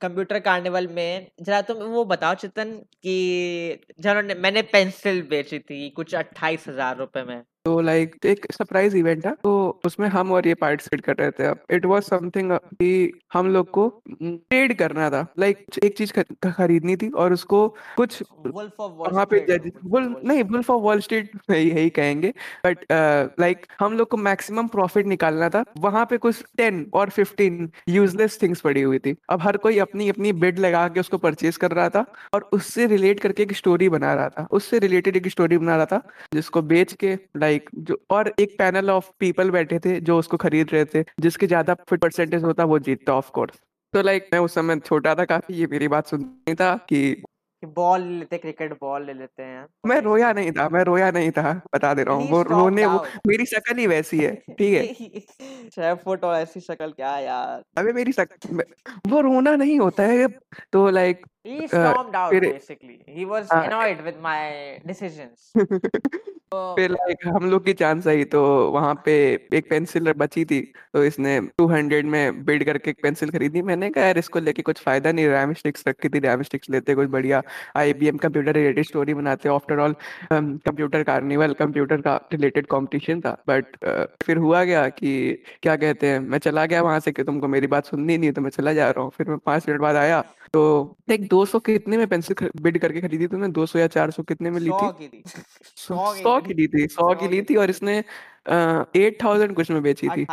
कंप्यूटर 0.00 0.38
कार्निवल 0.40 0.86
में, 0.88 1.30
जरा 1.42 1.60
तुम 1.62 1.76
वो 1.76 2.04
बताओ 2.04 2.34
चेतन 2.34 2.72
कि 3.02 3.82
जरा 4.00 4.22
मैंने 4.22 4.62
पेंसिल 4.72 5.22
बेची 5.22 5.58
थी 5.58 5.88
कुछ 5.90 6.14
अट्ठाईस 6.14 6.68
हज़ार 6.68 6.96
रुपए 6.96 7.22
में। 7.22 7.42
तो 7.64 7.80
लाइक 7.80 8.16
एक 8.26 8.46
सरप्राइज़ 8.52 8.96
इवेंट 8.96 9.24
था। 9.26 9.30
तो 9.34 9.65
उसमें 9.86 10.08
हम 10.08 10.32
और 10.32 10.46
ये 10.48 10.54
पार्टिसिपेट 10.54 11.00
कर 11.00 11.16
रहे 11.16 11.30
थे 11.30 11.46
अब 11.46 11.58
इट 11.70 11.84
वाज 11.84 12.02
समथिंग 12.02 12.52
कि 12.52 13.12
हम 13.32 13.48
लोग 13.50 13.70
को 13.70 13.88
ट्रेड 14.22 14.76
करना 14.78 15.10
था। 15.10 15.26
लाइक 15.38 15.58
like, 15.58 15.84
एक 15.84 15.96
चीज़ 15.98 16.12
खरीदनी 16.46 16.96
थी 16.96 17.08
और 17.10 17.32
उसको 17.32 17.68
कुछ 17.96 18.22
वहाँ 18.46 19.26
पे 19.26 19.58
बुल 19.84 20.14
नहीं 20.24 20.44
बुल्फ 20.44 20.70
ऑफ़ 20.70 20.82
वॉल 20.82 21.00
स्ट्रीट 21.00 21.30
यही 21.50 21.88
कहेंगे। 21.90 22.32
बट 22.66 22.84
लाइक 22.92 23.56
uh, 23.56 23.62
like, 23.62 23.76
हम 23.80 23.96
लोग 23.98 24.08
को 24.08 24.16
मैक्सिमम 24.16 24.66
प्रॉफिट 24.68 25.06
निकालना 25.06 25.48
था। 25.48 25.64
वहाँ 25.78 26.04
पे 26.10 26.16
कुछ 26.18 26.42
टेन 26.56 26.84
और 26.94 27.10
फिफ्टीन 27.10 27.70
यूजलेस 27.88 28.38
थिंग्स 28.42 28.60
पड़ी 28.60 28.82
हुई 28.82 28.98
थी। 28.98 29.14
अब 29.30 29.42
हर 29.42 29.56
कोई 29.56 29.78
अपनी 29.78 30.08
अपनी 30.08 30.32
बिड 30.34 30.58
लगा 30.58 30.86
के 30.88 31.00
उसको 31.00 31.18
परचेज 31.18 31.56
कर 31.56 31.70
रहा 31.70 31.88
था 31.88 32.04
और 32.34 32.48
उससे 32.52 32.86
रिलेट 32.86 33.20
करके 33.20 33.42
एक 33.42 33.52
स्टोरी 33.56 33.88
बना 33.88 34.14
रहा 34.14 34.28
था। 34.28 34.46
उससे 34.50 34.78
रिलेटेड 34.78 35.16
एक 35.16 35.28
स्टोरी 35.28 35.58
बना 35.58 35.76
रहा 35.76 35.86
था 35.86 36.02
जिसको 36.34 36.62
बेच 36.62 36.92
के 36.92 37.14
लाइक 37.36 37.70
जो 37.74 37.98
और 38.10 38.32
एक 38.40 38.56
पैनल 38.58 38.90
ऑफ़ 38.90 39.10
पीपल 39.20 39.50
बैठे 39.50 39.75
थे 39.78 40.00
जो 40.00 40.18
उसको 40.18 40.36
खरीद 40.36 40.70
रहे 40.72 40.84
थे 40.84 41.04
जिसके 41.20 41.46
ज़्यादा 41.46 41.74
फिट 41.74 42.00
परसेंटेज 42.00 42.44
होता 42.44 42.64
वो 42.64 42.78
जीतता 42.78 43.14
ऑफ़ 43.14 43.30
कोर्स 43.30 43.60
तो 43.92 44.02
लाइक 44.02 44.28
मैं 44.32 44.40
उस 44.40 44.54
समय 44.54 44.76
छोटा 44.76 45.14
था 45.14 45.24
काफ़ी 45.24 45.54
ये 45.54 45.66
मेरी 45.66 45.88
बात 45.88 46.06
सुननी 46.06 46.54
था 46.54 46.76
कि 46.88 47.22
बॉल 47.64 48.00
ले 48.02 48.18
लेते 48.18 48.38
क्रिकेट 48.38 48.72
बॉल 48.80 49.04
ले 49.06 49.12
लेते 49.12 49.42
हैं 49.42 49.66
मैं 49.86 50.00
रोया 50.00 50.32
नहीं 50.32 50.50
था 50.52 50.68
मैं 50.68 50.82
रोया 50.84 51.10
नहीं 51.10 51.30
था 51.30 51.52
बता 51.74 51.94
दे 51.94 52.02
रहा 52.02 52.14
हूँ। 52.14 52.28
वो 52.30 52.42
रोने 52.42 52.86
वो 52.86 52.98
मेरी 53.26 53.46
शक्ल 53.46 53.76
ही 53.78 53.86
वैसी 53.86 54.18
है 54.18 54.34
ठीक 54.34 54.74
है? 54.74 55.20
छह 55.70 55.94
फुट 55.94 56.24
और 56.24 56.36
ऐसी 56.36 56.60
शक्ल 56.60 56.90
क्या 56.90 57.18
यार? 57.18 57.62
अबे 57.78 57.92
मेरी 57.92 58.12
शक्ल 58.12 58.62
वो 59.06 59.20
रोना 59.20 59.56
नहीं 59.56 59.78
होता 59.80 60.02
है 60.02 60.28
तो 60.72 60.88
like 60.90 61.26
he 61.46 61.56
Uh, 61.62 61.68
stormed 61.68 62.14
out 62.16 62.30
फिर- 62.30 62.44
basically. 62.52 62.96
He 63.18 63.24
was 63.24 63.52
हाँ। 63.52 63.64
annoyed 63.66 64.00
with 64.06 64.16
my 64.22 64.38
decisions. 64.86 65.52
तो 66.52 66.74
फिर 66.76 66.90
लाइक 66.90 67.26
हम 67.26 67.50
लोग 67.50 67.64
की 67.64 67.72
चांस 67.72 68.06
आई 68.08 68.24
तो 68.24 68.42
वहाँ 68.72 68.94
पे 69.04 69.12
एक 69.54 69.68
पेंसिल 69.70 70.12
बची 70.12 70.44
थी 70.44 70.60
तो 70.94 71.02
इसने 71.04 71.38
200 71.60 72.04
में 72.04 72.44
बिड 72.44 72.64
करके 72.64 72.90
एक 72.90 73.02
पेंसिल 73.02 73.30
खरीदी। 73.30 73.62
मैंने 73.62 73.90
कहा 73.90 74.04
यार 74.04 74.18
इसको 74.18 74.40
लेके 74.40 74.62
कुछ 74.62 74.80
फ़ायदा 74.82 75.12
नहीं 75.12 75.26
रैम 75.28 75.52
स्टिक्स 75.52 75.84
रखी 75.88 76.08
थी 76.08 76.18
रैम 76.18 76.42
स्टिक्स 76.42 76.70
लेते 76.70 76.94
कुछ 76.94 77.08
बढ़िया 77.08 77.42
आईबीएम 77.76 78.16
कंप्यूटर 78.16 78.52
रिलेटेड 78.52 78.84
स्टोरी 78.86 79.14
बनाते। 79.14 79.48
After 79.48 79.78
all 79.78 79.94
computer 80.32 81.02
carnival 81.02 81.52
computer 81.54 82.00
का 82.00 82.16
रिलेटेड 82.32 82.66
कंपटीशन 82.66 83.20
था। 83.20 83.36
बट 83.48 83.76
uh, 83.76 84.24
फिर 84.26 84.36
हुआ 84.36 84.62
गया 84.64 84.88
कि 84.88 85.42
क्या 85.62 85.76
कहते 85.76 86.06
हैं 86.06 86.20
मैं 86.20 86.38
चला 86.38 86.66
गया 86.66 86.82
वहाँ 86.82 87.00
से 87.00 87.12
कि 87.12 87.24
तुमको 87.24 87.48
मेरी 87.48 87.66
बात 87.66 87.86
सुननी 87.86 88.16
नहीं 88.18 88.28
है, 88.28 88.32
तो 88.32 88.40
मैं 88.40 88.50
चला 88.50 88.72
जा 88.72 88.90
रहा 88.90 89.04
हूँ। 89.04 89.10
फिर 89.16 89.28
मैं 89.28 89.38
पाँच 89.46 89.68
मिनट 89.68 89.80
बाद 89.80 89.96
आया 89.96 90.24
तो 90.54 90.62
एक 91.10 91.26
200 91.28 91.58
कितने 91.58 91.96
में 91.96 92.06
पेंसिल 92.06 92.48
बिड 92.62 92.78
करके 92.78 93.00
खरीदी 93.00 93.26
तुमने? 93.26 93.48
200 93.48 93.78
या 93.78 93.86
400 93.86 94.22
कितने 94.22 94.50
में 94.50 94.60
ली 94.60 94.70
थी? 94.70 95.22
सौ 95.76 96.35
सौ 96.36 96.46
की 96.46 96.54
ली 96.54 96.66
थी 96.68 96.86
सौ 96.88 97.14
की 97.14 97.28
ली 97.28 97.42
थी 97.42 97.56
और 97.56 97.70
इसने 97.70 98.02
एट 98.48 99.16
थाउज़ेंड 99.22 99.54
कुछ 99.54 99.70
में 99.70 99.82
बेची 99.82 100.08
थी। 100.08 100.24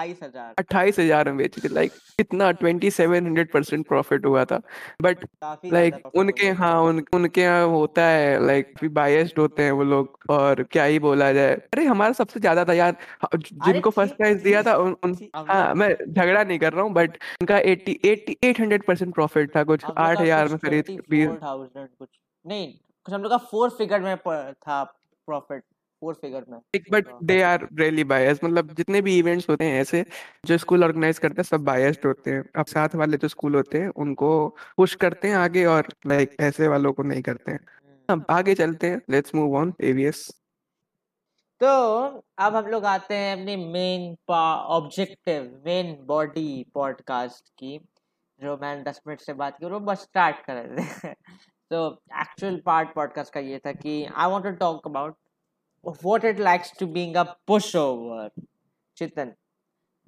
अट्ठाईस 0.58 1.00
हज़ार। 1.00 1.30
में 1.30 1.38
बेची 1.38 1.62
थी 1.62 1.74
लाइक 1.74 1.92
कितना 2.18 2.52
twenty 2.52 2.92
seven 2.92 3.26
hundred 3.26 3.52
percent 3.52 3.88
profit 3.88 4.26
हुआ 4.26 4.44
था। 4.46 4.60
बट 5.02 5.26
लाइक 5.66 5.96
उनके 6.16 6.50
हो 6.52 6.88
उन, 6.88 7.04
उनके 7.14 7.42
यहाँ 7.42 7.66
होता 7.68 8.06
है 8.06 8.46
लाइक 8.46 8.74
बायस्ड 8.94 9.40
होते 9.40 9.64
हैं 9.64 9.72
वो 9.72 9.84
लोग 9.84 10.20
और 10.30 10.64
क्या 10.72 10.84
ही 10.84 11.00
बोला 11.00 11.32
जाए। 11.34 11.56
अरे 11.74 11.86
हमारा 11.86 12.14
सबसे 12.14 12.40
ज़्यादा 12.40 12.66
था 12.66 12.74
यार 12.74 12.96
जिनको 13.36 13.90
फ़र्स्ट 13.90 14.16
प्राइज 14.16 14.42
दिया 14.44 14.64
था 14.64 14.76
उन, 14.78 14.96
उन 15.04 15.18
हाँ 15.36 15.74
मैं 15.76 15.94
झगड़ा 16.08 16.44
नहीं 16.44 16.60
कर 16.60 16.74
रहा 16.74 16.84
हूँ 16.84 16.94
बट 16.94 17.18
उनका 17.42 17.58
eighty 17.66 18.00
eighty 18.06 18.38
eight 18.44 18.60
hundred 18.60 18.86
percent 18.86 19.14
profit 19.16 19.56
था 19.56 19.64
कुछ 19.64 19.86
आठ 19.88 20.22
हज़ार 20.22 20.48
में 20.48 20.58
खरीद 20.58 20.98
बीस 21.10 21.28
24,000 21.28 21.88
कुछ 22.00 22.10
नहीं 22.46 22.74
कुछ 23.06 23.14
हम 23.14 23.22
लोग 23.22 23.32
का 23.32 23.38
फोर 23.52 23.70
फिगर 23.70 24.00
में 24.02 24.18
था 24.18 24.84
प्रॉफिट 25.28 25.64
फोर 26.04 26.14
फिगर 26.14 26.46
में। 26.50 26.60
But. 26.92 27.08
They 27.24 27.42
are 27.42 27.68
really 27.74 28.04
bias 28.04 28.44
मतलब 28.44 28.74
जितने 28.74 29.02
भी 29.02 29.18
इवेंट्स 29.18 29.50
होते 29.50 29.64
हैं 29.64 29.82
ऐसे 29.82 30.06
जो 30.46 30.58
स्कूल 30.58 30.84
ऑर्गेनाइज 30.84 31.20
करते 31.20 31.42
हैं 31.42 31.44
सब 31.44 31.64
बायस्ड 31.64 32.06
होते 32.06 32.32
हैं। 32.32 32.44
अब 32.56 32.66
साथ 32.66 32.96
वाले 32.96 33.18
जो 33.18 33.28
स्कूल 33.28 33.56
होते 33.56 33.82
हैं 33.82 33.90
उनको 33.98 34.30
पुश 34.78 34.96
करते 34.96 35.28
हैं 35.28 35.36
आगे 35.36 35.66
और 35.66 35.88
लाइक 36.08 36.36
ऐसे 36.40 36.68
वालों 36.68 36.94
को 36.94 37.04
नहीं 37.04 37.22
करते 37.22 37.52
हैं। 37.52 37.60
हम्म। 37.60 38.14
अब 38.14 38.26
आगे 38.30 38.56
चलते 38.56 38.88
हैं। 38.88 39.02
लेट्स 39.10 39.36
मूव 39.36 39.58
ऑन 39.58 39.74
एवीएस 39.82 40.28
तो 41.62 41.68
अब 42.38 42.56
हम 42.56 42.66
लोग 42.66 42.86
आते 42.86 43.16
हैं 43.16 43.34
अपनी 43.34 43.56
main 43.56 44.16
objective 44.34 45.44
main 45.66 45.96
body 46.06 46.66
podcast 46.74 47.50
की 47.50 47.78
जो 48.40 48.58
मैंने 48.62 48.84
दस 48.84 49.02
मिनट 49.08 49.22
से 49.22 49.34
बात 49.34 49.58
की 49.60 49.66
वो 49.66 49.80
बस 49.80 50.02
स्टार्ट 50.02 50.36
कर 50.46 50.56
रहे 50.56 50.86
थे। 51.04 51.14
तो 51.72 52.02
एक्चुअल 52.20 52.62
पार्ट 52.66 52.94
पॉडकास्ट 52.94 53.34
का 53.34 53.40
ये 53.40 53.60
था 53.66 53.72
कि 53.72 53.94
I 54.16 54.32
want 54.32 54.44
to 54.44 54.52
talk 54.52 54.88
about 54.88 55.16
what 55.86 56.26
it 56.26 56.40
likes 56.40 56.74
to 56.80 56.88
being 56.88 57.16
a 57.18 57.24
push 57.48 57.76
over 57.76 58.30
Chetan 58.98 59.34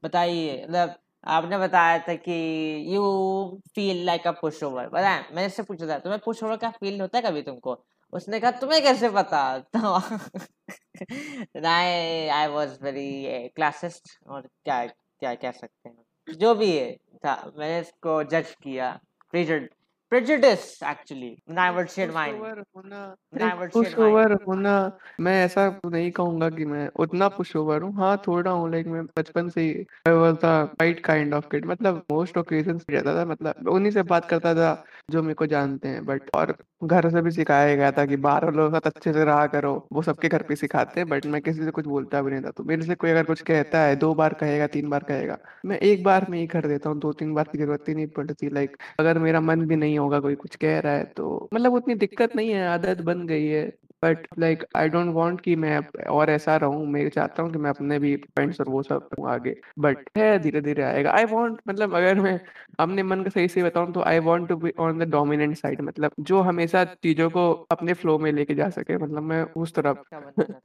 बताइए 0.03 0.63
मतलब 0.63 0.95
आपने 1.27 1.57
बताया 1.57 1.97
था 1.99 2.13
कि 2.17 2.33
you 2.95 3.03
feel 3.75 4.03
like 4.05 4.27
a 4.27 4.31
push 4.41 4.61
over 4.63 4.87
बताया 4.89 5.19
मैंने 5.31 5.45
इससे 5.45 5.63
पूछा 5.63 5.87
था, 5.87 5.97
तुम्हें 5.99 6.19
पुश 6.25 6.43
ओवर 6.43 6.57
का 6.57 6.69
फील 6.71 7.01
होता 7.01 7.17
है 7.17 7.23
कभी 7.23 7.41
तुमको? 7.41 7.77
उसने 8.13 8.39
कहा, 8.39 8.51
तुम्हें 8.51 8.81
कैसे 8.83 9.09
पता? 9.09 9.39
I 11.67 12.27
I 12.29 12.47
was 12.47 12.77
very 12.83 13.47
classist 13.55 14.17
और 14.27 14.41
क्या 14.41 14.85
क्या 14.85 15.33
कह 15.35 15.51
सकते 15.51 15.89
हैं। 15.89 16.35
जो 16.39 16.53
भी 16.55 16.71
है 16.77 16.91
था, 17.25 17.51
मैंने 17.57 17.79
इसको 17.79 18.23
जज 18.25 18.55
किया 18.63 18.91
प्रेजुड 19.31 19.69
prejudice 20.15 20.81
actually. 20.83 21.31
And 21.47 21.59
i 21.59 21.71
would 21.71 21.89
share 21.91 22.11
mine. 22.11 22.35
होना 22.75 22.99
i 23.41 23.53
would 23.53 23.71
पुश 23.73 23.97
ओवर 23.99 24.33
होना 24.47 24.73
मैं 25.19 25.33
ऐसा 25.45 25.67
नहीं 25.85 26.11
कहूँगा 26.11 26.49
कि 26.49 26.65
मैं 26.65 26.87
उतना 27.05 27.27
पुश 27.37 27.55
ओवर 27.55 27.81
हूँ। 27.81 27.93
हाँ 27.97 28.15
थोड़ा 28.27 28.51
हूँ 28.51 28.69
लाइक 28.71 28.87
मैं 28.87 29.03
बचपन 29.17 29.49
से 29.49 29.61
ही 29.61 29.85
I 30.07 30.13
was 30.13 30.35
the 30.43 30.45
right 30.81 30.99
kind 31.05 31.33
of 31.33 31.47
kid 31.51 31.65
मतलब 31.65 32.03
मोस्ट 32.11 32.37
ओकेजन्स 32.37 32.83
पे 32.83 32.93
रहता 32.93 33.15
था 33.17 33.25
मतलब 33.25 33.67
उन्हीं 33.69 33.91
से 33.91 34.03
बात 34.13 34.25
करता 34.25 34.53
था 34.55 34.71
जो 35.11 35.21
मेरे 35.23 35.33
को 35.33 35.45
जानते 35.47 35.87
हैं। 35.87 36.05
बट 36.05 36.29
और 36.35 36.55
घर 36.83 37.09
से 37.11 37.21
भी 37.21 37.31
सिखाया 37.31 37.75
गया 37.75 37.91
था 37.91 38.05
कि 38.05 38.17
बाहर 38.17 38.45
वालों 38.45 38.69
के 38.71 38.77
साथ 38.77 38.91
अच्छे 38.91 39.13
से 39.13 39.23
रहा 39.25 39.45
करो 39.47 39.73
वो 39.93 40.01
सबके 40.01 40.27
घर 40.29 40.43
पे 40.49 40.55
सिखाते 40.55 40.99
हैं 40.99 41.07
बट 41.09 41.25
मैं 41.35 41.41
किसी 41.41 41.63
से 41.65 41.71
कुछ 41.71 41.85
बोलता 41.87 42.21
भी 42.21 42.31
नहीं 42.31 42.41
था। 42.41 42.51
तो 42.57 42.63
मेरे 42.63 42.85
से 42.85 42.95
कोई 42.95 43.11
अगर 43.11 43.23
कुछ 43.25 43.41
कहता 43.43 43.81
है 43.81 43.95
दो 43.95 44.13
बार 44.15 44.33
कहेगा 44.41 44.67
तीन 44.67 44.89
बार 44.89 45.03
कहेगा 45.03 45.37
मैं 45.65 45.77
एक 45.79 46.03
बार 46.03 46.25
में 46.29 46.39
ही 46.39 46.45
कर 46.47 46.67
देता 46.67 46.89
हूँ 46.89 46.99
दो 46.99 47.13
तीन 47.13 47.33
बार 47.33 47.47
की 47.51 47.57
ज़रूरत 47.57 47.89
ही 47.89 47.93
नहीं 47.95 48.07
पड़ती। 48.17 48.49
लाइक 48.49 48.77
अगर 48.99 49.19
मेरा 49.19 49.39
मन 49.41 49.65
भी 49.67 49.75
नहीं 49.75 49.97
होगा, 50.05 50.19
कोई 50.19 50.35
कुछ 50.35 50.55
कह 50.55 50.79
रहा 50.79 50.93
है 50.93 51.03
तो 51.17 51.49
मतलब 51.53 51.73
उतनी 51.73 51.95
दिक्कत 51.97 52.35
नहीं 52.35 52.51
है, 52.51 52.67
आदत 52.67 53.01
बन 53.03 53.25
गई 53.27 53.45
है। 53.47 53.65
But 54.03 54.27
like 54.39 54.63
I 54.75 54.89
don't 54.89 55.13
want 55.13 55.39
कि 55.41 55.55
मैं 55.57 55.77
और 56.09 56.29
ऐसा 56.29 56.55
रहूँ 56.57 56.85
मैं 56.87 57.07
चाहता 57.09 57.43
हूँ 57.43 57.51
कि 57.51 57.57
मैं 57.57 57.69
अपने 57.69 57.99
भी 57.99 58.15
फ्रेंड्स 58.17 58.59
और 58.59 58.69
वो 58.69 58.81
सब 58.83 59.01
करूँ 59.05 59.29
आगे। 59.31 59.55
बट 59.79 60.09
है 60.17 60.37
धीरे 60.39 60.61
धीरे 60.61 60.83
आएगा। 60.83 61.11
आई 61.11 61.25
वांट 61.25 61.59
मतलब 61.67 61.95
अगर 61.95 62.19
मैं 62.21 62.39
अपने 62.79 63.03
मन 63.03 63.23
का 63.23 63.29
सही 63.29 63.47
से 63.49 63.63
बताऊँ 63.63 63.91
तो 63.93 64.01
I 64.03 64.19
want 64.21 64.47
to 64.49 64.55
be 64.57 64.71
on 64.79 64.99
the 64.99 65.09
dominant 65.09 65.55
side 65.57 65.81
मतलब 65.81 66.11
जो 66.21 66.41
हमेशा 66.41 66.83
चीज़ों 66.85 67.29
को 67.31 67.51
अपने 67.71 67.93
फ्लो 67.95 68.17
में 68.19 68.31
लेके 68.31 68.55
जा 68.55 68.69
सके 68.71 68.97
मतलब 68.97 69.23
मैं 69.23 69.43
उस 69.55 69.73
तरफ़। 69.73 69.97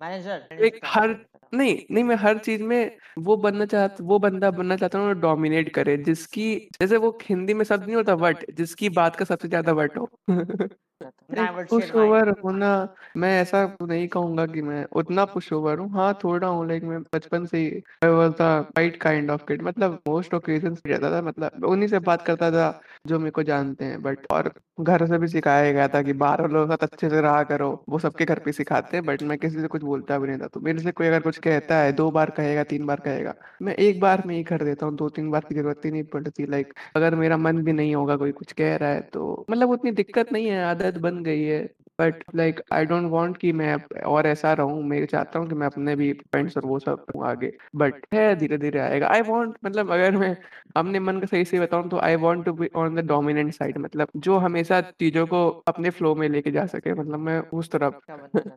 मैनेजर 0.01 0.49
एक 0.61 0.79
हर 0.87 1.17
नहीं 1.53 1.77
नहीं 1.91 2.05
मैं 2.05 2.17
हर 2.17 2.39
चीज़ 2.39 2.63
में 2.65 2.91
वो 3.21 3.37
बनना 3.39 3.67
चाहता 3.67 4.05
वो 4.05 4.19
बंदा 4.19 4.51
बनना 4.53 4.77
चाहता 4.77 4.99
हूँ 4.99 5.15
डोमिनेट 5.17 5.69
करे 5.71 5.97
जिसकी 6.01 6.55
जैसे 6.75 6.97
वो 6.99 7.17
हिंदी 7.25 7.55
में 7.55 7.65
शब्द 7.65 7.87
नहीं 7.87 7.97
होता 7.97 8.15
वट 8.19 8.45
जिसकी 8.53 8.89
बात 8.93 9.17
का 9.17 9.25
सबसे 9.25 9.49
ज़्यादा 9.49 9.73
वट 9.75 9.99
हो। 9.99 10.09
पुश 11.01 11.91
ओवर 11.95 12.29
होना 12.45 12.69
मैं 13.17 13.31
ऐसा 13.41 13.65
नहीं 13.83 14.07
कहूँगा 14.09 14.47
कि 14.47 14.63
मैं 14.63 14.85
उतना 14.93 15.25
पुश 15.27 15.53
ओवर 15.53 15.79
हूँ। 15.79 15.91
हाँ 15.93 16.13
थोड़ा 16.25 16.49
हूँ 16.49 16.67
लाइक 16.69 16.83
मैं 16.85 17.01
बचपन 17.15 17.45
से 17.47 17.59
ही 17.59 17.69
I 18.05 18.11
was 18.11 18.31
the 18.33 18.43
right 18.79 18.97
kind 19.03 19.31
of 19.31 19.45
kid 19.49 19.63
मतलब 19.63 20.01
मोस्ट 20.09 20.35
ओकेजन्स 20.35 20.81
पे 20.81 20.91
रहता 20.91 21.11
था 21.11 21.23
मतलब 21.23 21.65
उन्हीं 21.65 21.89
से 21.89 21.99
बात 22.01 22.23
करता 22.23 22.51
था 22.51 22.71
जो 23.07 23.19
मेरे 23.19 23.31
को 23.31 23.43
जानते 23.43 23.85
हैं। 23.85 24.03
बट 24.03 24.27
और 24.33 24.53
घर 24.81 25.07
से 25.07 25.19
भी 25.19 25.29
सिखाया 25.29 25.73
गया 25.73 25.87
था 25.89 26.03
कि 26.03 26.13
बाहर 26.15 26.41
वालों 26.43 26.67
के 26.67 26.73
साथ 26.73 26.87
अच्छे 26.87 27.09
से 27.11 27.21
रहा 27.21 27.43
करो 27.45 27.71
वो 27.89 27.99
सबके 27.99 28.25
घर 28.25 28.39
पे 28.41 28.53
सिखाते 28.53 28.97
हैं 28.97 29.05
बट 29.07 29.23
मैं 29.23 29.39
किसी 29.39 29.61
से 29.61 29.69
कुछ 29.69 29.83
बोलता 29.83 30.19
भी 30.19 30.29
नहीं 30.29 30.39
था। 30.39 30.47
तो 30.49 30.61
मेरे 30.61 30.83
से 30.83 30.93
कोई 30.93 31.07
अगर 31.07 31.21
कुछ 31.21 31.39
कहता 31.39 31.79
है 31.79 31.93
दो 31.93 32.11
बार 32.11 32.31
कहेगा 32.31 32.65
तीन 32.65 32.87
बार 32.87 33.01
कहेगा 33.01 33.35
मैं 33.63 33.75
एक 33.77 34.01
बार 34.01 34.23
में 34.27 34.35
ही 34.37 34.43
कर 34.45 34.65
देता 34.65 34.87
हूँ 34.87 34.95
दो 34.97 35.09
तीन 35.11 35.31
बार 35.31 35.45
की 35.45 35.55
ज़रूरत 35.55 35.85
ही 35.85 35.91
नहीं 35.91 36.03
पड़ती। 36.07 36.47
लाइक 36.47 36.73
अगर 36.97 37.15
मेरा 37.15 37.37
मन 37.39 37.63
भी 37.65 37.73
नहीं 37.73 37.95
होगा 37.95 38.17
कोई 38.17 38.33
कुछ 38.33 38.53
कह 38.53 38.77
रहा 38.77 38.91
है 38.91 39.01
तो 39.13 39.45
मतलब 39.51 39.71
उतनी 39.71 39.91
दिक्कत 39.93 40.33
नहीं 40.33 40.47
है 40.49 40.63
आदत 40.65 40.90
बन 40.99 41.23
गई 41.25 41.43
है 41.43 41.63
but 41.99 42.23
like 42.35 42.61
I 42.73 42.85
don't 42.87 43.11
want 43.11 43.37
कि 43.37 43.53
मैं 43.53 43.75
और 44.05 44.27
ऐसा 44.27 44.53
रहूँ 44.53 44.83
मैं 44.85 45.05
चाहता 45.07 45.39
हूँ 45.39 45.49
कि 45.49 45.55
मैं 45.55 45.67
अपने 45.67 45.95
भी 45.97 46.13
फ्रेंड्स 46.15 46.57
और 46.57 46.67
वो 46.67 46.79
सब 46.79 46.99
करूँ 47.01 47.27
आगे 47.27 47.53
बट 47.77 48.07
है 48.15 48.35
धीरे 48.37 48.59
धीरे 48.59 48.79
आएगा। 48.81 49.09
आई 49.09 49.21
वांट 49.23 49.57
मतलब 49.65 49.91
अगर 49.93 50.17
मैं 50.17 50.37
अपने 50.77 51.01
मन 51.01 51.21
का 51.21 51.27
सही 51.27 51.45
से 51.45 51.61
बताऊँ 51.61 51.89
तो 51.89 51.99
I 52.01 52.17
want 52.19 52.45
to 52.45 52.53
be 52.53 52.69
on 52.77 52.95
the 52.95 53.05
dominant 53.07 53.53
side 53.55 53.79
मतलब 53.79 54.09
जो 54.19 54.37
हमेशा 54.39 54.81
चीज़ों 54.81 55.27
को 55.27 55.49
अपने 55.69 55.91
फ्लो 55.91 56.15
में 56.15 56.29
लेके 56.29 56.51
जा 56.51 56.67
सके 56.67 56.95
मतलब 56.95 57.19
मैं 57.21 57.39
उस 57.53 57.71
तरफ़। 57.71 57.95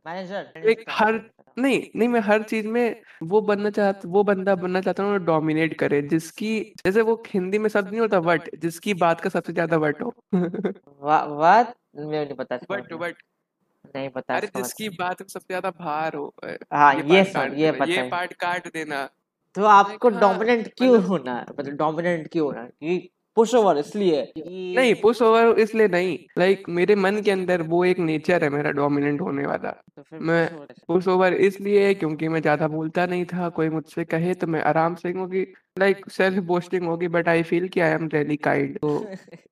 मैनेजर 0.05 0.51
एक 0.65 0.83
हर 0.91 1.19
नहीं 1.57 1.81
नहीं 1.95 2.07
मैं 2.07 2.19
हर 2.19 2.43
चीज़ 2.43 2.67
में 2.67 2.95
वो 3.23 3.41
बनना 3.41 3.69
चाहता 3.69 4.09
वो 4.09 4.23
बंदा 4.23 4.55
बनना 4.55 4.81
चाहता 4.81 5.03
हूँ 5.03 5.17
डोमिनेट 5.25 5.73
करे 5.73 6.01
जिसकी 6.03 6.59
जैसे 6.85 7.01
वो 7.01 7.21
हिंदी 7.27 7.57
में 7.57 7.69
शब्द 7.69 7.89
नहीं 7.89 8.01
होता 8.01 8.19
वट 8.21 8.49
जिसकी 8.57 8.93
बात 8.95 9.21
का 9.21 9.29
सबसे 9.29 9.53
ज़्यादा 9.53 9.77
वट 9.77 10.01
हो। 10.03 10.13
व्हाट 11.01 11.73
मुझे 11.93 12.23
नहीं 12.25 12.35
पता 12.35 12.55
वट 12.71 12.93
मतलब। 12.93 13.13
नहीं 13.95 14.09
पता 14.09 14.35
अरे 14.35 14.47
जिसकी 14.57 14.87
मतलब। 14.87 14.97
बात 14.99 15.21
सबसे 15.21 15.45
ज़्यादा 15.47 15.69
भार 15.79 16.15
हो 16.15 16.33
हाँ 16.73 16.93
ये 16.95 17.01
ये 17.01 17.23
पार्ट 17.23 17.51
सर 17.51 17.57
ये 17.57 17.71
पता 17.71 17.85
ये 17.85 18.07
पार्ट 18.09 18.33
काट 18.35 18.67
देना। 18.73 19.03
तो 19.55 19.63
आपको 19.65 20.09
डोमिनेंट 20.11 20.67
क्यों 20.77 20.93
मतलब- 20.93 21.09
होना 21.09 21.35
है? 21.37 21.45
मतलब 21.49 21.73
डोमिनेंट 21.77 22.27
क्यों 22.31 22.45
होना 22.47 22.63
कि 22.65 23.09
पुश 23.37 23.53
ओवर 23.55 23.77
इसलिए 23.77 24.21
नहीं 24.37 24.93
पुश 25.01 25.21
ओवर 25.21 25.59
इसलिए 25.59 25.87
नहीं। 25.87 26.17
लाइक 26.37 26.63
मेरे 26.69 26.95
मन 26.95 27.21
के 27.21 27.31
अंदर 27.31 27.61
वो 27.63 27.83
एक 27.85 27.99
नेचर 27.99 28.43
है 28.43 28.49
मेरा 28.49 28.71
डोमिनेंट 28.71 29.21
होने 29.21 29.45
वाला। 29.47 29.71
तो 29.97 30.19
मैं 30.21 30.67
पुश 30.87 31.07
ओवर 31.07 31.33
इसलिए। 31.33 31.93
क्योंकि 31.93 32.27
मैं 32.27 32.41
ज़्यादा 32.41 32.67
बोलता 32.67 33.05
नहीं 33.05 33.25
था। 33.25 33.49
कोई 33.49 33.69
मुझसे 33.69 34.05
कहे 34.05 34.33
तो 34.35 34.47
मैं 34.47 34.61
आराम 34.63 34.95
से 34.95 35.11
क्योंकि 35.11 35.45
लाइक 35.79 36.09
सेल्फ 36.09 36.43
बोस्टिंग 36.43 36.85
होगी 36.85 37.07
बट 37.07 37.27
आई 37.27 37.43
फील 37.43 37.67
कि 37.67 37.79
आई 37.79 37.91
एम 37.91 38.07
रियली 38.07 38.35
काइंड 38.37 38.77
तो 38.79 38.91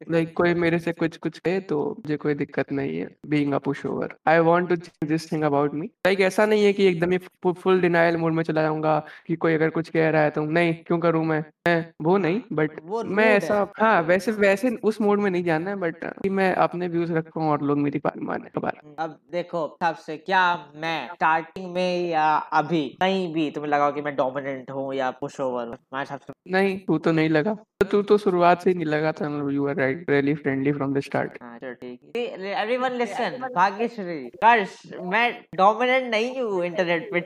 लाइक 0.09 0.33
कोई 0.35 0.53
मेरे 0.53 0.79
से 0.79 0.91
कुछ 0.93 1.17
कुछ 1.17 1.39
कहे 1.39 1.59
तो 1.61 1.79
मुझे 1.99 2.17
कोई 2.17 2.33
दिक्कत 2.33 2.71
नहीं 2.71 2.97
है 2.97 3.07
being 3.27 3.53
a 3.53 3.57
push 3.57 3.85
over 3.85 4.15
I 4.27 4.39
want 4.39 4.69
to 4.69 4.75
change 4.75 5.09
this 5.09 5.31
thing 5.31 5.43
about 5.43 5.73
me 5.73 5.87
like 5.87 6.19
ऐसा 6.19 6.45
नहीं 6.45 6.65
है 6.65 6.73
कि 6.73 6.85
एकदम 6.85 7.11
ही 7.11 7.17
फुल 7.53 7.81
डिनायल 7.81 8.17
मोड 8.17 8.33
में 8.33 8.43
चला 8.43 8.61
जाऊँगा 8.61 8.97
कि 9.27 9.35
कोई 9.35 9.53
अगर 9.53 9.69
कुछ 9.69 9.89
कह 9.89 10.09
रहा 10.09 10.21
है 10.21 10.29
तो 10.29 10.45
नहीं 10.45 10.73
क्यों 10.73 10.99
करूँ 10.99 11.25
मैं? 11.25 11.43
मैं 11.67 11.93
वो 12.01 12.17
नहीं 12.17 12.41
बट 12.53 12.79
वो 12.81 13.03
मैं 13.03 13.25
ऐसा 13.33 13.73
है। 13.81 14.01
वैसे 14.01 14.31
वैसे 14.31 14.69
उस 14.83 15.01
मोड 15.01 15.19
में 15.19 15.29
नहीं 15.31 15.43
जाना 15.43 15.69
है 15.69 15.75
बट 15.75 16.05
मैं 16.27 16.53
अपने 16.55 16.87
व्यूज़ 16.87 17.13
रखूँ 17.13 17.43
और 17.43 17.61
लोग 17.61 17.77
मेरी 17.77 17.99
बात 17.99 18.17
माने 18.17 18.59
बार 18.59 18.81
अब 18.99 19.19
देखो 19.31 19.67
सबसे 19.83 20.17
क्या 20.17 20.41
मैं 20.75 21.07
स्टार्टिंग 21.15 21.71
में 21.73 22.09
या 22.09 22.25
अभी 22.53 22.87
कहीं 23.01 23.33
भी 23.33 23.49
तुम्हें 23.51 23.71
लगा 23.71 23.91
कि 23.91 24.01
मैं 24.01 24.15
डोमिनेंट 24.15 24.71
हूँ 24.71 24.93
या 24.93 25.11
पुश 25.11 25.39
ओवर 25.39 25.77
हमारे 26.11 26.19
हिसाब 26.19 26.19
से। 26.19 26.51
नहीं 26.51 26.77
तू 26.79 26.97
तो 26.97 27.11
नहीं 27.11 27.29
लगा। 27.29 27.55
तू 27.91 28.01
तो 28.01 28.17
शुरुआत 28.17 28.61
से 28.61 28.69
ही 28.69 28.75
नहीं 28.75 28.85
लगा 28.85 29.11
था 29.11 29.25
you 29.51 29.67
are 29.67 29.75
right 29.75 30.09
really 30.09 30.33
friendly 30.33 30.71
from 30.71 30.93
the 30.93 30.99
start 30.99 31.37
हाँ 31.43 31.59
चलो 31.59 31.73
ठीक 31.73 31.99
है। 32.17 32.51
एवरीवन 32.61 32.91
लिसन 32.91 33.47
भाग्यश्री 33.55 34.29
कर्ष 34.29 34.81
मैं 35.01 35.45
डोमिनेंट 35.55 36.11
नहीं 36.11 36.41
हूँ 36.41 36.65
इंटरनेट 36.65 37.09
पे। 37.13 37.19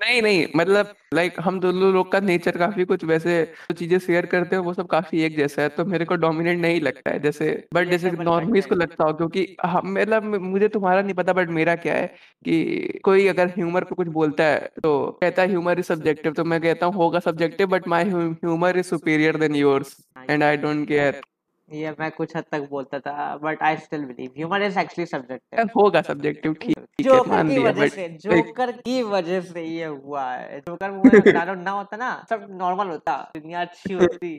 नहीं 0.00 0.22
नहीं 0.22 0.46
मतलब 0.56 0.94
लाइक 1.14 1.32
like, 1.32 1.44
हम 1.44 1.60
दोनों 1.60 1.92
लोग 1.92 2.12
का 2.12 2.20
नेचर 2.20 2.56
काफ़ी 2.58 2.84
कुछ 2.84 3.04
वैसे 3.04 3.44
जो 3.44 3.74
चीज़ें 3.74 3.98
शेयर 3.98 4.26
करते 4.26 4.56
हैं 4.56 4.62
वो 4.62 4.74
सब 4.74 4.86
काफ़ी 4.86 5.22
एक 5.22 5.36
जैसा 5.36 5.62
है 5.62 5.68
तो 5.68 5.84
मेरे 5.84 6.04
को 6.04 6.16
डोमिनेट 6.16 6.58
नहीं 6.58 6.80
लगता 6.80 7.10
है 7.10 7.18
जैसे 7.18 7.68
बट 7.74 7.88
जैसे 7.88 8.10
Relatable 8.10 8.24
नॉर्मलीज 8.24 8.66
को 8.66 8.74
लगता 8.74 9.04
हो 9.04 9.12
क्योंकि 9.12 9.56
हम 9.66 9.98
मतलब 9.98 10.24
मुझे 10.24 10.68
तुम्हारा 10.68 11.02
नहीं 11.02 11.14
पता 11.14 11.32
बट 11.32 11.48
मेरा 11.48 11.76
क्या 11.76 11.94
है 11.94 12.06
कि 12.44 13.00
कोई 13.04 13.26
अगर 13.26 13.48
ह्यूमर 13.48 13.84
पे 13.84 13.94
कुछ 13.94 14.08
बोलता 14.08 14.44
है 14.44 14.58
तो 14.82 15.18
कहता 15.22 15.42
है 15.42 15.48
ह्यूमर 15.48 15.78
इज़ 15.78 15.86
सब्जेक्टिव 15.86 16.32
तो 16.32 16.44
मैं 16.44 16.60
कहता 16.60 16.86
हूँ 16.86 16.94
होगा 16.94 17.18
subjective 17.18 17.66
but 17.66 17.88
my 17.96 18.10
humour 18.10 18.78
is 18.78 18.86
superior 18.86 19.36
than 19.38 19.54
yours 19.56 19.96
and 20.30 20.42
I 20.42 20.56
don't 20.66 20.86
care 20.88 21.20
ये 21.68 21.90
मैं 22.00 22.10
कुछ 22.12 22.36
हद 22.36 22.44
तक 22.52 22.66
बोलता 22.70 22.98
था 23.00 23.36
but 23.36 23.62
I 23.62 23.76
still 23.76 24.04
believe 24.04 24.32
humour 24.36 24.62
is 24.62 24.78
actually 24.78 25.06
subjective 25.06 25.70
होगा 25.76 26.02
सब्जेक्टिव 26.02 26.52
ठीक 26.60 26.78
जोकर 27.00 27.48
की 27.48 27.58
वजह 27.58 27.88
से 27.88 28.08
जोकर 28.24 28.72
की 28.72 29.02
वजह 29.04 29.40
से 29.42 29.62
ये 29.62 29.84
हुआ 29.86 30.24
है। 30.24 30.60
जोकर 30.60 30.90
मूवी 30.90 31.32
ना 31.32 31.70
होता 31.70 31.96
ना 31.96 32.10
सब 32.30 32.46
नॉर्मल 32.60 32.88
होता 32.88 33.16
दुनिया 33.36 33.60
अच्छी 33.60 33.94
होती। 33.94 34.30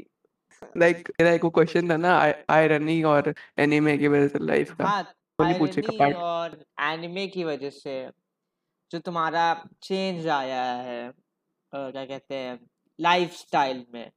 लाइक 0.78 1.12
मेरा 1.12 1.32
एक 1.32 1.46
क्वेश्चन 1.48 1.90
था 1.90 1.98
ना 1.98 2.16
आयरनी 2.50 3.02
और 3.06 3.34
एनीमे 3.60 3.98
की 3.98 4.08
वजह 4.08 4.28
से 4.28 4.40
लाइफ 4.46 4.72
का। 4.78 4.86
हाँ 4.86 5.04
नहीं 5.40 5.60
पूछेगा 5.60 5.98
पार्ट 6.00 6.16
और 6.30 6.58
एनिमे 6.86 7.28
की 7.28 7.44
वजह 7.44 7.70
से 7.74 8.00
जो 8.92 9.00
तुम्हारा 9.02 9.46
चेंज 9.84 10.28
आया 10.40 10.64
है 10.88 11.00
क्या 11.74 12.06
कहते 12.06 12.36
हैं 12.36 12.60
लाइफ 13.00 13.32
स्टाइल 13.34 13.86
में। 13.94 14.12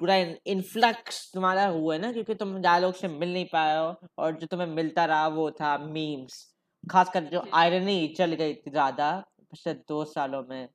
पूरा 0.00 0.16
इन्फ्लक्स 0.48 1.30
तुम्हारा 1.34 1.66
हुआ 1.68 1.94
है 1.94 2.00
ना 2.00 2.12
क्योंकि 2.12 2.34
तुम 2.36 2.50
ज़्यादा 2.60 2.78
लोग 2.78 2.94
से 2.96 3.08
मिल 3.10 3.32
नहीं 3.32 3.46
पाए 3.48 3.76
हो 3.78 3.94
और 4.18 4.36
जो 4.38 4.46
तुम्हें 4.46 4.66
मिलता 4.68 5.04
रहा 5.06 5.28
वो 5.30 5.50
था 5.52 5.76
मीम्स 5.80 6.38
खासकर 6.84 7.24
जो 7.26 7.44
आयरनी 7.54 8.08
चल 8.18 8.34
गई 8.34 8.54
थी 8.56 8.70
ज़्यादा 8.70 9.10
पिछले 9.42 9.74
दो 9.74 10.04
सालों 10.06 10.42
में 10.50 10.68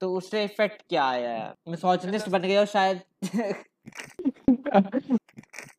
तो 0.00 0.12
उससे 0.14 0.44
इफ़ेक्ट 0.44 0.82
क्या 0.90 1.04
आया? 1.06 1.34
है 1.38 1.54
मिसोजिनिस्ट 1.68 2.28
बन 2.30 2.42
गए 2.42 2.56
हो 2.56 2.66
शायद। 2.68 3.02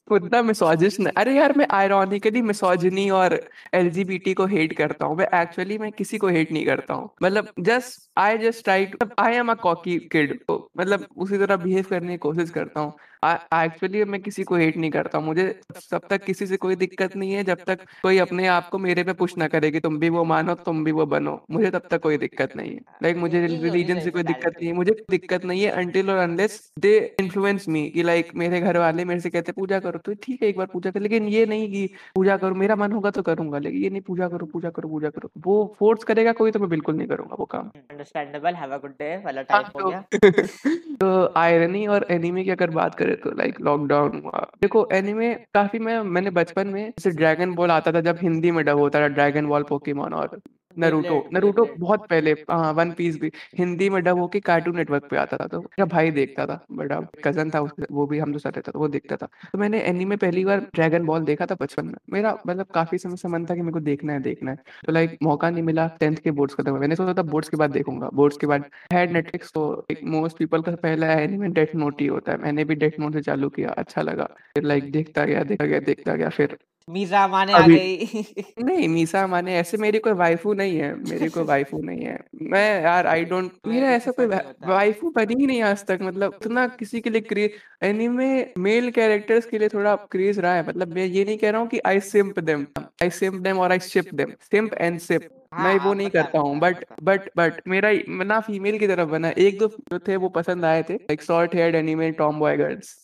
उतना 0.08 0.42
मिसोजिस्ट 0.42 1.08
अरे 1.18 1.36
यार, 1.36 1.54
मैं 1.58 1.68
आयरॉनिकली 1.72 2.42
मिसोजिनी 2.42 3.10
और 3.10 3.40
एलजीबीटी 3.74 4.34
को 4.34 4.46
हेट 4.46 4.74
करता 4.78 5.06
हूँ। 5.06 5.16
मैं 5.18 5.28
एक्चुअली 5.42 5.78
मैं 5.78 5.92
किसी 5.92 6.18
को 6.18 6.28
हेट 6.28 6.52
नहीं 6.52 6.66
करता 6.66 6.94
हूँ। 6.94 7.10
मतलब 7.24 7.52
just 7.60 8.10
I 8.18 8.38
just 8.38 8.64
try 8.64 8.88
I 9.20 9.36
am 9.36 9.52
a 9.52 9.54
cocky 9.64 9.98
kid 10.12 10.40
मतलब 10.52 11.08
उसी 11.18 11.38
तरह 11.38 11.56
बिहेव 11.58 11.86
करने 11.90 12.12
की 12.12 12.18
कोशिश 12.18 12.50
करता 12.50 12.80
हूँ। 12.80 12.94
एक्चुअली 13.24 14.04
मैं 14.04 14.22
किसी 14.22 14.44
को 14.44 14.56
हेट 14.56 14.78
नहीं 14.78 14.92
करता 14.92 15.20
मुझे 15.20 15.48
तब 15.92 16.02
तक 16.10 16.24
किसी 16.24 16.48
से 16.48 16.58
कोई 16.58 16.76
दिक्कत 16.76 17.16
नहीं 17.16 17.34
है 17.34 17.44
जब 17.44 17.58
तक 17.68 17.80
कोई 18.04 18.18
अपने 18.18 18.48
आप 18.48 18.70
को 18.70 18.78
मेरे 18.78 19.04
पे 19.04 19.14
पुश 19.14 19.38
ना 19.38 19.48
करे 19.48 19.72
कि 19.72 19.80
तुम 19.80 20.00
भी 20.00 20.10
वो 20.10 20.24
मानो 20.24 20.56
तुम 20.56 20.84
भी 20.84 20.92
वो 20.92 21.06
बनो। 21.06 21.46
मुझे 21.52 21.72
तब 21.72 21.82
तक 21.90 22.02
कोई 22.02 22.18
दिक्कत 22.18 22.56
नहीं 22.56 22.72
है। 22.72 22.80
लाइक 23.04 23.16
like, 23.16 23.22
मुझे 23.22 23.48
रिलीजन 23.48 24.00
से 24.00 24.12
कोई 24.12 24.24
दिक्कत 24.24 24.54
नहीं 24.60 24.68
है। 24.68 24.74
मुझे 24.74 24.92
दिक्कत 25.10 25.46
नहीं 25.46 25.64
है 25.64 25.70
अनटिल 25.72 26.10
और 26.10 26.18
अनलेस 26.18 26.72
दे 26.80 27.16
इन्फ्लुएंस 27.20 27.68
मी 27.70 27.90
कि 27.90 28.04
लाइक 28.04 28.32
मेरे 28.36 28.62
घर 28.62 28.78
वाले 28.78 29.06
मेरे 29.06 29.20
से 29.20 29.30
कहते 29.30 29.52
पूजा 29.52 29.80
करो। 29.80 30.00
तो 30.00 30.14
ठीक 30.14 30.44
है 30.44 30.50
एक 30.50 30.58
बार 30.58 30.68
पूजा 30.68 30.92
कर। 30.92 31.00
लेकिन 31.00 31.28
ये 31.28 31.46
नहीं 31.46 31.72
कि 31.72 31.90
पूजा 32.16 32.38
करो 32.38 32.56
मेरा 32.56 32.76
मन 32.76 32.92
होगा 32.92 33.12
तो 33.12 33.22
करूँगा। 33.22 33.60
लेकिन 33.60 33.84
ये 33.84 33.90
नहीं 33.90 34.02
पूजा 34.02 34.28
करो 34.28 34.46
पूजा 34.46 34.70
करो 34.70 34.90
पूजा 34.90 35.10
करो। 35.10 35.30
वो 35.38 35.76
फोर्स 35.80 36.04
करेगा 36.04 36.32
कोई 36.32 36.52
तो 36.52 36.60
मैं 36.60 36.70
बिल्कुल 36.70 36.96
नहीं 36.96 37.08
करूँगा 37.08 37.36
वो 37.40 37.46
काम। 37.46 37.68
Understandable 37.68 38.54
have 38.54 38.74
a 38.74 38.78
good 38.78 38.92
day 38.92 39.16
वाला 39.18 39.42
हाँ, 39.52 39.64
टाइप 39.64 39.76
हो 39.76 39.82
तो 39.82 39.90
गया। 39.90 40.04
तो 41.02 41.34
आयरनी 41.38 41.86
और 41.88 42.06
एनीमे 42.12 42.44
की 42.44 42.50
अगर 42.50 42.70
बात 42.70 42.96
करें 42.96 43.07
तो 43.16 43.32
लाइक 43.32 43.62
लॉकडाउन 43.62 44.22
हुआ। 44.26 44.46
देखो 44.62 44.88
एनिमे 44.94 45.34
काफ़ी 45.34 45.80
मैं, 45.80 46.00
मैंने 46.02 46.30
बचपन 46.30 46.68
में 46.68 46.84
जैसे 46.90 47.12
ड्रैगन 47.12 47.54
बॉल 47.54 47.72
आता 47.72 47.92
था 47.92 48.02
जब 48.02 48.18
हिंदी 48.22 48.52
में 48.52 48.66
डब 48.66 48.78
होता 48.78 49.02
था 49.02 49.08
ड्रैगन 49.08 49.46
बॉल 49.46 49.64
पोकेमोन 49.64 50.14
और 50.14 50.42
नरूटो 50.78 51.18
नरूटो 51.34 51.66
बहुत 51.78 52.08
पहले 52.10 52.32
हाँ 52.52 52.72
वन 52.74 52.92
पीस 52.92 53.20
भी। 53.20 53.32
हिंदी 53.58 53.90
में 53.90 54.02
डब 54.04 54.20
होके 54.20 54.40
कार्टून 54.42 54.76
नेटवर्क 54.78 55.08
पे 55.12 55.18
आता 55.18 55.38
था 55.38 55.48
तो 55.48 55.60
मेरा 55.60 55.86
भाई 55.88 56.12
देखता 56.12 56.46
था 56.46 56.60
बड़ा 56.72 57.00
कज़न 57.26 57.50
था 57.52 57.62
उसके 57.62 57.86
वो 57.92 58.06
भी 58.08 58.20
हम 58.20 58.34
जो 58.34 58.40
साथ 58.40 58.52
रहता 58.52 58.72
था 58.72 58.80
वो 58.80 58.88
देखता 58.88 59.16
था। 59.16 59.26
तो 59.52 59.58
मैंने 59.58 59.82
एनीमे 59.84 60.16
पहली 60.18 60.46
बार 60.46 60.60
ड्रैगन 60.76 61.06
बॉल 61.06 61.24
देखा 61.26 61.46
था 61.46 61.56
बचपन 61.62 61.86
में। 61.86 61.94
मेरा 62.12 62.34
मतलब 62.48 62.66
काफ़ी 62.76 62.98
समय 62.98 63.18
से 63.18 63.28
मन 63.28 63.46
था 63.46 63.56
कि 63.56 63.62
मेरे 63.62 63.74
को 63.74 63.80
देखना 63.82 64.14
है 64.14 64.20
देखना 64.22 64.52
है। 64.52 64.58
तो 64.86 64.92
लाइक 64.92 65.18
मौका 65.24 65.50
नहीं 65.50 65.64
मिला 65.64 65.88
टेंथ 66.00 66.18
के 66.18 66.32
बोर्ड्स 66.32 66.56
खत्म 66.56 66.72
हुए 66.72 66.80
मैंने 66.80 66.96
सोचा 66.96 67.14
था 67.14 67.22
बोर्ड्स 67.28 67.50
के 67.50 67.58
बाद 67.58 67.72
देखूँगा। 67.72 68.10
बोर्ड्स 68.14 68.38
के 68.38 68.48
बाद 68.48 68.66
हैड 68.94 69.12
नेटफ्लिक्स 69.12 69.52
तो 69.54 69.86
मोस्ट 70.06 70.38
पीपल 70.38 70.62
का 70.62 70.76
पहला 70.78 71.12
एनिमे 71.14 71.48
डेथ 71.50 71.76
नोट 71.76 72.02
ही 72.02 72.08
होता 72.08 72.32
है। 72.32 72.38
मैंने 72.38 72.66
भी 72.66 72.76
डेथ 72.76 73.00
नोट 73.00 73.14
से 73.14 73.22
चालू 73.22 73.50
किया 73.50 73.70
अच्छा 73.78 74.02
लगा। 74.02 74.30
फिर 74.56 74.64
लाइक 74.64 74.92
देखता 74.92 75.26
गया 75.26 75.44
देखता 75.44 75.66
गया 75.66 75.80
देखता 75.82 76.16
गया 76.16 76.30
फिर 76.30 76.58
मीजा 76.88 77.28
माने 77.28 77.54
आ 77.54 77.60
गई 77.68 78.24
नहीं 78.64 78.88
मीसा 78.88 79.26
माने 79.28 79.56
ऐसे 79.56 79.78
मेरी 79.84 80.00
कोई 80.00 80.14
वाइफू 80.14 80.54
नहीं 80.54 80.78
है 80.78 80.94
मेरी 80.96 81.28
कोई 81.30 81.44
वाइफू 81.44 81.82
नहीं 81.82 82.06
है 82.06 82.18
मैं 82.42 82.82
यार 82.84 83.08
आई 83.08 83.26
डोंट 83.26 83.52
मेरा 83.68 83.90
ऐसा 83.92 84.12
कोई 84.12 84.28
नहीं 84.28 84.40
होता। 84.40 84.68
वाइफू 84.68 85.10
बनी 85.10 85.36
ही 85.40 85.48
नहीं 85.48 85.62
आज 85.62 85.86
तक 85.86 86.00
मतलब 86.02 86.34
उतना 86.34 86.68
किसी 86.68 87.02
के 87.02 87.10
लिए 87.10 87.22
क्रेज 87.22 87.52
एनीमे 87.84 88.30
मेल 88.58 88.92
कैरेक्टर्स 88.92 89.46
के 89.46 89.60
लिए 89.60 89.70
थोड़ा 89.70 89.96
क्रेज 90.12 90.40
रहा 90.40 90.54
है 90.54 90.68
मतलब 90.68 90.94
मैं 90.96 91.06
ये 91.06 91.26
नहीं 91.26 91.38
कह 91.38 91.50
रहा 91.50 91.62
हूँ 91.62 91.68
कि 91.68 91.80
I 91.86 92.00
simp 92.00 92.40
them 92.40 92.66
I 93.04 93.10
simp 93.10 93.42
them 93.42 93.60
और 93.60 93.72
I 93.72 93.80
ship 93.80 94.14
them 94.14 94.32
simp 94.52 94.74
and 94.74 95.00
ship 95.00 95.30
हाँ, 95.54 95.64
मैं 95.64 95.74
वो 95.74 95.80
हाँ, 95.80 95.96
नहीं 95.96 96.10
करता 96.10 96.40
हूँ 96.40 96.60
बट 96.60 96.86
बट 97.04 97.30
बट 97.38 97.62
मेरा 97.68 97.92
ना 98.26 98.40
फीमेल 98.40 98.80
की 98.80 98.88
तरफ़ 98.88 99.10
बना 99.10 99.30
एक 99.38 99.60
दो 99.60 99.68
जो 99.68 100.00
थे 100.00 100.16
वो 100.16 100.30
पसंद 100.30 100.66
आए 100.66 100.84
थे 100.84 100.94
like 100.94 101.24
short 101.24 101.56
haired 101.56 101.76
anime 101.76 102.12
tomboy 102.40 102.58
girls. 102.58 102.96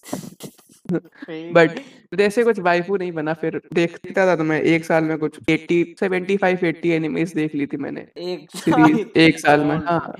But 1.30 1.80
जैसे 2.14 2.44
कुछ 2.44 2.60
वाइफू 2.60 2.98
नहीं 2.98 3.12
बना 3.12 3.34
फिर 3.34 3.62
देखता 3.74 4.28
था 4.28 4.36
तो 4.36 4.44
मैं 4.44 4.62
एक 4.62 4.86
साल 4.86 5.04
में 5.04 5.18
कुछ 5.18 5.40
80 5.50 5.84
75 6.04 6.64
80 6.64 6.86
एनिमेस 6.86 7.34
देख 7.36 7.56
ली 7.56 7.66
थी 7.66 7.78
मैंने 7.78 8.02
एक 8.18 8.52
सीरीज़ 8.56 9.20
एक 9.20 9.40
साल 9.40 9.64
में 9.64 9.76
हाँ। 9.76 10.16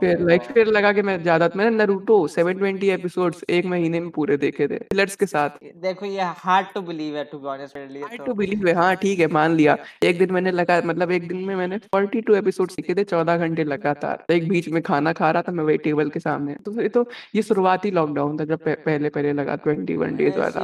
फिर 0.00 0.20
लाइक 0.20 0.42
फिर 0.42 0.66
लगा 0.66 0.92
कि 0.92 1.02
मैं 1.02 1.22
ज़्यादा 1.22 1.50
मैंने 1.56 1.76
नरूटो 1.76 2.28
720 2.28 2.84
एपिसोड्स 2.84 3.44
एक 3.50 3.66
महीने 3.66 4.00
में 4.00 4.10
पूरे 4.10 4.36
देखे 4.36 4.68
थे 4.68 4.78
फिलर्स 4.78 5.16
के 5.16 5.26
साथ। 5.26 5.50
देखो 5.76 6.06
ये 6.06 6.22
हार्ड 6.22 6.66
टू 6.74 6.80
बिलीव 6.80 7.16
है 7.16 7.24
टू 7.24 7.38
बी 7.38 7.48
ऑनेस्ट 7.48 7.76
मेरे 7.76 7.92
लिए 7.92 8.02
आई 8.02 8.16
तो। 8.16 8.24
टू 8.24 8.34
बिलीव 8.34 8.68
है 8.68 8.74
हाँ 8.74 8.96
ठीक 8.96 9.18
है 9.20 9.26
मान 9.26 9.54
लिया। 9.54 9.76
एक 10.04 10.18
दिन 10.18 10.32
मैंने 10.32 10.50
लगा 10.50 10.80
मतलब 10.84 11.10
एक 11.10 11.28
दिन 11.28 11.36
में 11.36 11.56
मैंने 11.56 11.78
42 11.96 12.36
एपिसोड 12.36 12.70
देखे 12.70 12.94
थे 12.94 13.04
14 13.04 13.36
घंटे 13.38 13.64
लगातार। 13.64 14.24
एक 14.32 14.48
बीच 14.48 14.68
में 14.68 14.82
खाना 14.82 15.12
खा 15.12 15.30
रहा 15.30 15.42
था 15.42 15.52
मैं 15.52 15.64
वही 15.64 15.76
टेबल 15.78 16.10
के 16.10 16.20
सामने। 16.20 16.54
तो 16.54 16.82
ये 16.82 16.88
तो 16.88 17.08
ये 17.34 17.42
शुरुआती 17.42 17.90
लॉकडाउन 17.90 18.40
था 18.40 18.44
जब 18.44 18.64
पहले 18.64 19.08
पहले 19.08 19.32
लगा 19.32 19.56
21 20.00 20.16
डेज़ 20.18 20.38
वाला 20.38 20.60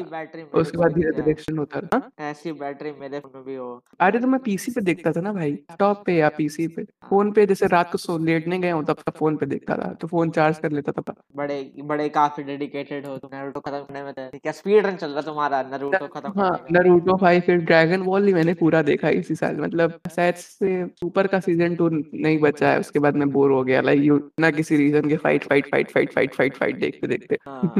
उसके 0.60 0.78
बाद 0.78 0.92
धीरे 0.92 1.10
धीरे 1.10 1.22
है। 1.22 1.30
एक्सटेंड 1.30 1.58
होता 1.58 1.78
रहा। 1.78 1.96
हाँ? 1.96 2.10
ऐसी 2.20 2.52
बैटरी 2.52 2.92
मेरे 2.92 3.20
फ़ोन 3.20 3.32
में 3.34 3.44
भी 3.44 3.54
हो। 3.54 3.82
अरे 4.00 4.18
तो 4.18 4.26
मैं 4.26 4.40
पीसी 4.40 4.72
पे 4.72 4.80
देखता 4.80 5.12
था 5.12 5.20
ना 5.20 5.32
भाई 5.32 5.50
लैपटॉप 5.50 6.02
पे 6.06 6.16
या 6.16 6.28
पीसी 6.28 6.66
पे। 6.68 6.84
फ़ोन 7.10 7.32
पे 7.32 7.46
जैसे 7.46 7.66
रात 7.66 7.92
को 7.92 7.98
सो 7.98 8.18
लेटने 8.18 8.58
गए 8.58 8.70
हूँ 8.70 8.84
तब 8.84 8.96
तक 9.06 9.16
फ़ोन 9.18 9.36
पे 9.36 9.46
देखता 9.46 9.76
था 9.76 9.92
तो 9.92 10.08
फ़ोन 10.08 10.30
चार्ज 10.30 10.58
कर 10.58 10.70
लेता 10.70 10.92
था 10.92 11.14
बड़े 11.36 11.72
बड़े 11.84 12.08
काफ़ी 12.08 12.42
डेडिकेटेड 12.42 13.06
हो 13.06 13.16
तुम 13.18 13.30
नारुतो 13.34 13.60
खत्म 13.60 13.82
करने 13.84 14.02
में 14.02 14.12
तो। 14.12 14.38
क्या 14.38 14.52
स्पीड 14.52 14.86
रन 14.86 14.96
चल 14.96 15.10
रहा 15.10 15.22
तुम्हारा 15.22 15.62
नारुतो 15.62 16.06
खत्म 16.06 16.32
हाँ 16.36 16.50
करने 16.50 16.72
का 16.72 16.78
नरूटो 16.78 17.16
भाई 17.16 17.40
फिर 17.40 17.56
ड्रैगन 17.60 18.02
बॉल 18.02 18.26
ही 18.26 18.34
मैंने 18.34 18.54
पूरा 18.54 18.82
देखा 18.82 19.08
इसी 19.08 19.34
साल 19.34 19.56
मतलब 19.56 19.98
शायद 20.16 20.34
से 20.34 20.82
ऊपर 21.04 21.26
का 21.26 21.40
सीज़न 21.40 21.76
टू 21.76 21.88
नहीं 21.88 22.38
बचा 22.38 22.70
है 22.70 22.80
उसके 22.80 22.98
बाद 22.98 23.16
मैं 23.16 23.28
बोर 23.30 23.50
हो 23.52 23.62
गया 23.64 23.80
लाइक 23.80 24.02
यू 24.02 24.18
ना 24.40 24.50
किसी 24.50 24.76
रीजन 24.76 25.08
के 25.08 25.16
fight 25.16 25.44
fight 25.44 25.66
fight 25.66 25.90
fight 25.90 26.12
fight 26.14 26.34
fight 26.34 26.56
fight 26.56 26.80
देखते 26.80 27.06
देखते 27.06 27.38
हाँ 27.46 27.74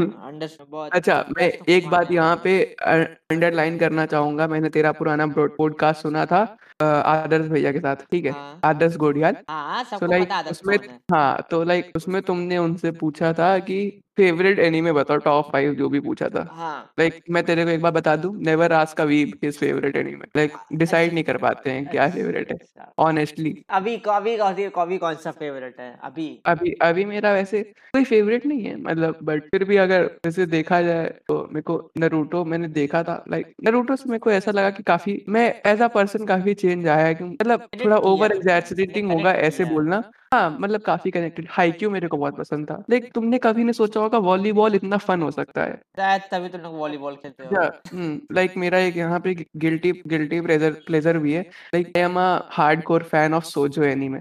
अच्छा 0.92 1.24
मैं 1.36 1.50
एक 1.68 1.88
बात 1.88 2.10
यहाँ 2.12 2.40
पे 2.44 2.62
अंडरलाइन 2.84 3.78
करना 3.78 4.06
चाहूँगा। 4.06 4.46
मैंने 4.48 4.68
तेरा 4.68 4.92
पुराना 4.92 5.26
पॉडकास्ट 5.38 6.02
सुना 6.02 6.24
था 6.26 6.40
आदर्श 6.82 7.46
भैया 7.48 7.72
के 7.72 7.78
साथ 7.78 7.96
ठीक 8.10 8.24
है? 8.24 8.30
हाँ। 8.30 8.60
आदर्श 8.64 8.96
गोडियाल। 8.96 9.36
हाँ 9.50 9.84
तो 10.00 10.06
लाइक 10.06 10.30
है 10.32 10.38
आदर्श 10.38 10.50
उसमें 10.50 10.76
हाँ। 11.12 11.46
तो 11.50 11.62
लाइक 11.64 11.92
उसमें 11.96 12.20
तुमने 12.22 12.58
उनसे 12.58 12.90
पूछा 12.90 13.32
था 13.32 13.58
कि 13.58 13.78
फेवरेट 14.18 14.58
एनीमे 14.58 14.92
बताओ 14.92 15.16
टॉप 15.20 15.50
फाइव 15.52 15.74
जो 15.74 15.88
भी 15.88 16.00
पूछा 16.00 16.28
था। 16.28 16.46
हाँ 16.52 16.76
लाइक 16.98 17.22
मैं 17.30 17.42
तेरे 17.44 17.64
को 17.64 17.70
एक 17.70 17.82
बार 17.82 17.92
बता 17.92 18.14
दूँ 18.16 18.34
never 18.42 18.72
ask 18.72 19.00
a 19.00 19.04
weeb 19.04 19.32
his 19.44 19.58
favourite 19.58 19.96
anime 19.96 20.26
like 20.36 20.52
decide 20.74 21.12
नहीं 21.12 21.24
कर 21.24 21.36
पाते 21.38 21.70
हैं 21.70 21.86
क्या 21.88 22.08
फेवरेट 22.10 22.50
है। 22.50 22.56
अच्छा। 22.56 22.92
ऑनेस्टली 22.98 23.54
अभी 23.70 23.96
अभी 24.08 24.36
सी 24.56 24.64
अभी 24.76 24.98
कौन 24.98 25.14
सा 25.16 25.30
फेवरेट 25.32 25.80
है 25.80 25.94
अभी? 26.02 26.28
अभी 26.46 26.72
अभी 26.82 27.04
मेरा 27.04 27.32
वैसे 27.32 27.62
कोई 27.94 28.04
फेवरेट 28.04 28.46
नहीं 28.46 28.64
है 28.64 28.76
मतलब 28.78 29.18
बट 29.22 29.42
फिर 29.50 29.64
भी 29.64 29.76
अगर 29.76 30.04
वैसे 30.26 30.46
देखा 30.46 30.80
जाए 30.82 31.06
तो 31.28 31.38
मेरे 31.44 31.62
को 31.62 31.78
नरूटो 31.98 32.44
मैंने 32.44 32.68
देखा 32.70 33.02
था। 33.02 33.22
लाइक 33.30 33.52
नरूटो 33.64 33.96
से 33.96 34.08
मेरे 34.08 34.18
को 34.18 34.30
ऐसा 34.30 34.50
लगा 34.50 34.70
कि 34.70 34.82
काफ़ी 34.82 35.24
मैं 35.28 35.48
एज 35.66 35.82
अ 35.82 35.88
पर्सन 35.90 36.26
काफ़ी 36.26 36.54
चेंज 36.56 36.86
आया 36.88 37.06
है 37.06 37.14
कि 37.14 37.24
मतलब 37.24 37.68
थोड़ा 37.84 37.96
ओवर 38.10 38.32
एग्जैचरेटिंग 38.32 39.10
होगा 39.10 39.32
ऐसे 39.42 39.64
बोलना। 39.66 40.02
हाँ 40.32 40.50
मतलब 40.50 40.80
काफ़ी 40.80 41.10
कनेक्टेड 41.10 41.46
हाईक्यू 41.50 41.90
मेरे 41.90 42.08
को 42.08 42.16
बहुत 42.16 42.36
पसंद 42.36 42.66
था। 42.70 42.82
लेकिन 42.90 43.10
तुमने 43.14 43.38
कभी 43.38 43.64
नहीं 43.64 43.72
सोचा 43.72 44.00
होगा 44.00 44.18
वॉलीबॉल 44.18 44.74
इतना 44.74 44.96
फन 44.98 45.22
हो 45.22 45.30
सकता 45.30 45.64
है। 45.64 45.74
शायद 45.96 46.22
तभी 46.32 46.48
तुम 46.48 46.60
लोग 46.60 46.74
वॉलीबॉल 46.74 47.16
खेलते 47.16 47.42
हो 47.44 48.16
लाइक 48.32 48.56
मेरा 48.56 48.78
एक 48.78 48.96
यहाँ 48.96 49.20
पे 49.20 49.34
गिल्टी 49.56 49.92
गिल्टी 50.06 50.40
प्लेजर 50.40 50.72
प्लेजर 50.86 51.18
भी 51.18 51.32
है। 51.32 51.42
Like 51.74 51.92
I 51.96 52.02
am 52.02 52.18
a 52.20 52.28
hardcore 52.52 53.02
fan 53.02 53.34
of 53.34 53.44
shoujo 53.44 53.82
anime 53.84 54.20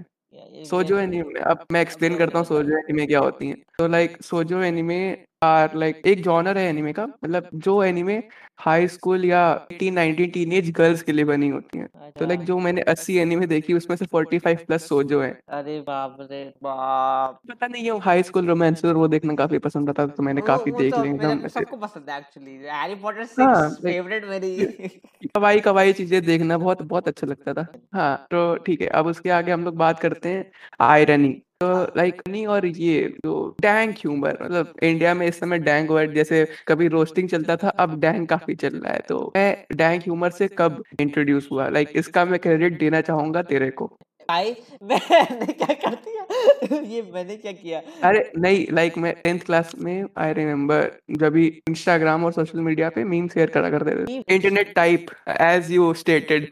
shoujo 0.64 0.98
anime 0.98 1.40
अब 1.42 1.64
मैं 1.72 1.80
एक्सप्लेन 1.80 2.16
करता 2.18 2.38
हूँ 2.38 2.46
सोजो 2.46 2.76
एनीमे 2.78 3.06
क्या 3.06 3.20
होती 3.20 3.48
है। 3.48 3.54
तो 3.78 3.86
like 3.88 4.22
shoujo 4.22 4.62
anime 4.62 4.98
are 5.42 5.74
like 5.74 6.06
एक 6.06 6.22
जॉनर 6.22 6.58
है 6.58 6.64
एनीमे 6.68 6.92
का 6.92 7.04
मतलब 7.06 7.48
जो 7.54 7.82
एनीमे 7.84 8.22
हाई 8.58 8.86
स्कूल 8.88 9.24
या 9.24 9.40
18 9.72 9.94
19 9.94 10.26
टीनेज 10.32 10.70
गर्ल्स 10.70 11.02
के 11.02 11.12
लिए 11.12 11.24
बनी 11.24 11.48
होती 11.48 11.78
हैं। 11.78 11.88
तो 12.10 12.26
लाइक 12.26 12.40
अच्छा। 12.40 12.46
जो 12.46 12.58
मैंने 12.58 12.82
80 12.82 13.16
एनीमे 13.18 13.46
देखी 13.46 13.74
उसमें 13.74 13.96
से 13.96 14.06
45 14.06 14.62
प्लस 14.66 14.88
सोजो 14.88 15.20
है। 15.20 15.30
अरे 15.48 15.78
बाप 15.80 16.16
रे 16.20 16.42
बाप। 16.62 17.38
पता 17.50 17.66
नहीं 17.66 17.84
है 17.84 17.98
हाई 18.00 18.22
स्कूल 18.22 18.46
रोमांस 18.46 18.84
और 18.84 18.96
वो 18.96 19.08
देखना 19.08 19.34
काफ़ी 19.34 19.58
पसंद 19.58 19.88
आता 19.88 20.06
था 20.06 20.12
तो 20.12 20.22
मैंने 20.22 20.40
काफ़ी 20.42 20.70
वो 20.70 20.78
देख 20.78 20.94
तो 20.94 21.02
लिए 21.02 21.12
एकदम 21.12 21.46
सबको 21.48 21.76
पसंद 21.76 22.10
है 22.10 22.18
एक्चुअली 22.18 22.56
हैरी 22.64 22.94
पॉटर 22.94 23.26
हाँ, 23.40 23.70
6 23.70 23.82
फेवरेट 23.82 24.24
मेरी। 24.24 24.88
कवाई 25.36 25.60
कवाई 25.60 25.92
चीज़ें 25.92 26.20
देखना 26.24 26.58
बहुत 26.58 26.82
बहुत 26.84 27.08
अच्छा 27.08 27.26
लगता 27.26 27.54
था। 27.54 27.66
हाँ 27.94 28.16
तो 28.30 28.54
ठीक 28.56 28.80
है 28.80 28.88
अब 28.88 29.06
उसके 29.06 29.30
आगे 29.30 29.52
हम 29.52 29.64
लोग 29.64 29.76
बात 29.76 30.00
करते 30.00 30.28
हैं 30.28 30.50
आयरनी 30.80 31.32
तो 31.60 31.66
लाइक 31.96 32.22
नहीं 32.28 32.46
और 32.46 32.66
ये 32.66 33.02
जो 33.24 33.35
डैंक 33.66 33.96
ह्यूमर 33.96 34.38
मतलब 34.42 34.72
इंडिया 34.82 35.14
में 35.14 35.26
इस 35.26 35.38
समय 35.40 35.58
डैंक 35.60 35.90
वर्ड 35.90 36.14
जैसे 36.14 36.44
कभी 36.68 36.88
रोस्टिंग 36.88 37.28
चलता 37.28 37.56
था, 37.56 37.68
अब 37.68 37.98
डैंक 38.00 38.28
काफ़ी 38.30 38.54
चल 38.56 38.76
रहा 38.76 38.92
है। 38.92 39.00
तो 39.08 39.20
मैं 39.36 39.66
डैंक 39.76 40.02
ह्यूमर 40.02 40.30
से 40.32 40.48
कब 40.58 40.82
इंट्रोड्यूस 41.00 41.48
हुआ? 41.52 41.68
लाइक 41.68 41.90
इसका 41.96 42.24
मैं 42.24 42.38
क्रेडिट 42.40 42.78
देना 42.78 43.00
चाहूँगा 43.02 43.42
तेरे 43.44 43.70
को। 43.72 43.96
भाई 44.28 44.54
मैंने 44.82 45.52
क्या 45.52 45.74
कर 45.74 45.94
दिया 45.96 46.15
ये 46.84 47.02
मैंने 47.14 47.36
क्या 47.36 47.52
किया? 47.52 47.80
अरे 48.02 48.30
नहीं 48.38 48.66
लाइक 48.72 48.98
मैं 48.98 49.14
टेंथ 49.24 49.40
क्लास 49.40 49.72
में 49.78 50.06
आई 50.18 50.32
रिमेम्बर 50.32 50.90
जब 51.10 51.32
भी 51.32 51.46
इंस्टाग्राम 51.68 52.24
और 52.24 52.32
सोशल 52.32 52.60
मीडिया 52.60 52.88
पे 52.88 53.04
मीम 53.04 53.28
शेयर 53.28 53.50
करा 53.50 53.70
करते 53.70 53.96
थे। 53.96 54.34
Internet 54.34 54.74
type 54.74 55.06
as 55.40 55.70
you 55.70 55.92
stated 55.94 56.50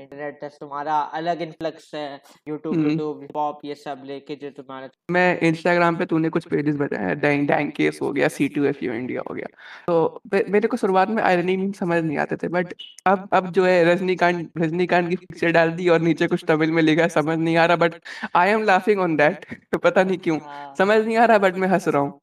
internet 0.00 0.44
तुम्हारा 0.60 0.98
अलग 1.18 1.40
इन्फ्लक्स 1.42 1.90
है। 1.94 2.20
यूट्यूब। 2.48 2.76
यूट्यूब 2.78 3.26
पॉप 3.34 3.60
ये 3.64 3.74
सब 3.74 4.02
लेके 4.06 4.34
जो 4.34 4.50
तुम्हारा 4.50 4.88
मैं 5.10 5.40
इंस्टाग्राम 5.40 5.96
पे 5.96 6.06
तूने 6.06 6.28
कुछ 6.28 6.46
पेजेस 6.48 6.76
बताए 6.76 7.14
डैंग 7.14 7.46
डैंग 7.48 7.70
केस 7.72 7.98
हो 8.02 8.12
गया 8.12 8.28
सी 8.28 8.48
टू 8.48 8.64
एफ़ 8.64 8.84
यू 8.84 8.92
इंडिया 8.92 9.22
हो 9.28 9.34
गया। 9.34 9.46
तो 9.86 10.20
मेरे 10.50 10.68
को 10.68 10.76
शुरुआत 10.76 11.08
में 11.08 11.22
आयरनी 11.22 11.56
मीम 11.56 11.72
समझ 11.72 12.02
नहीं 12.04 12.18
आते 12.18 12.36
थे 12.36 12.48
बट 12.48 12.74
अब 13.06 13.28
अब 13.32 13.50
जो 13.52 13.64
है 13.64 13.84
रजनीकांत 13.84 14.50
रजनीकांत 14.58 15.08
की 15.08 15.16
पिक्चर 15.16 15.52
डाल 15.52 15.70
दी 15.72 15.88
और 15.88 16.00
नीचे 16.00 16.26
कुछ 16.26 16.44
तमिल 16.48 16.70
में 16.70 16.82
लिखा 16.82 17.08
समझ 17.08 17.38
नहीं 17.38 17.56
आ 17.56 17.64
रहा 17.66 17.76
but 17.76 17.94
I 18.34 18.50
am 18.50 18.64
laughing 18.64 18.97
laughing 18.98 19.02
on 19.02 19.16
that 19.16 19.44
पता 19.82 20.02
नहीं 20.02 20.18
क्यों। 20.18 20.38
हाँ, 20.38 20.74
समझ 20.78 20.96
नहीं 21.04 21.16
आ 21.16 21.24
रहा 21.24 21.38
बट 21.38 21.56
मैं 21.56 21.68
हंस 21.68 21.88
रहा 21.88 22.02
हूँ। 22.02 22.18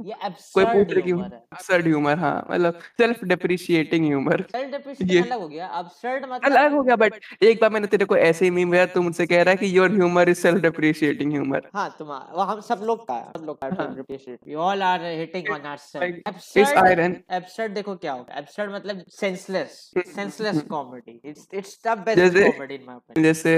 कोई 0.54 0.66
पूछ 0.66 0.94
रहे 0.94 1.02
क्यों 1.02 1.18
humor 1.20 1.34
है। 1.34 1.42
absurd 1.56 1.86
ह्यूमर 1.88 2.18
हाँ 2.20 2.48
मतलब 2.52 2.80
सेल्फ 2.98 3.24
डेप्रिशिएटिंग 3.24 4.06
ह्यूमर 4.06 4.46
ये 4.56 5.22
अलग 5.22 5.40
हो 5.40 5.48
गया। 5.48 5.70
Absurd 5.82 6.24
मतलब 6.24 6.52
अलग 6.52 6.72
हो 6.74 6.84
गया 6.84 6.96
बट 6.96 7.44
एक 7.44 7.62
बार 7.62 7.70
मैंने 7.72 7.88
तेरे 7.88 8.06
को 8.06 8.18
ऐसे 8.18 8.46
ही 8.46 8.52
मीम 8.52 8.72
भेजा 8.72 8.86
तू 8.94 9.02
मुझसे 9.02 9.26
कह 9.26 9.42
रहा 9.44 9.52
है 9.52 9.58
कि 9.58 9.78
your 9.78 9.92
humour 9.92 10.30
is 10.30 10.38
self 10.42 10.62
deprecating 10.62 11.32
humour 11.32 11.70
हाँ 11.76 11.90
तुम्हारा 12.00 12.44
हम 12.52 12.62
सब 12.62 12.82
लोग 12.84 13.04
का 13.08 13.20
सब 13.38 13.46
लोग 13.46 13.58
का 13.62 13.68
हाँ। 13.68 13.76
self 13.78 13.98
depreciation 14.00 14.38
we 14.48 14.56
all 14.68 14.84
are 14.90 15.00
hitting 15.22 15.52
on 15.56 15.66
ourselves 15.66 16.06
like, 16.06 16.22
it's 16.24 16.32
absurd 16.34 16.82
iron 16.86 17.16
absurd 17.40 17.74
देखो 17.76 17.96
क्या 17.96 18.14
होगा 18.14 18.42
absurd 18.42 18.74
मतलब 18.76 19.04
senseless 19.22 19.78
senseless 20.18 20.62
comedy 20.74 21.18
it's 21.32 21.48
it's 21.62 21.78
the 21.88 21.96
best 22.08 22.22
जैसे- 22.24 22.48
comedy 22.50 22.80
in 22.80 22.86
my 22.90 22.98
opinion 23.00 23.24
जैसे 23.24 23.56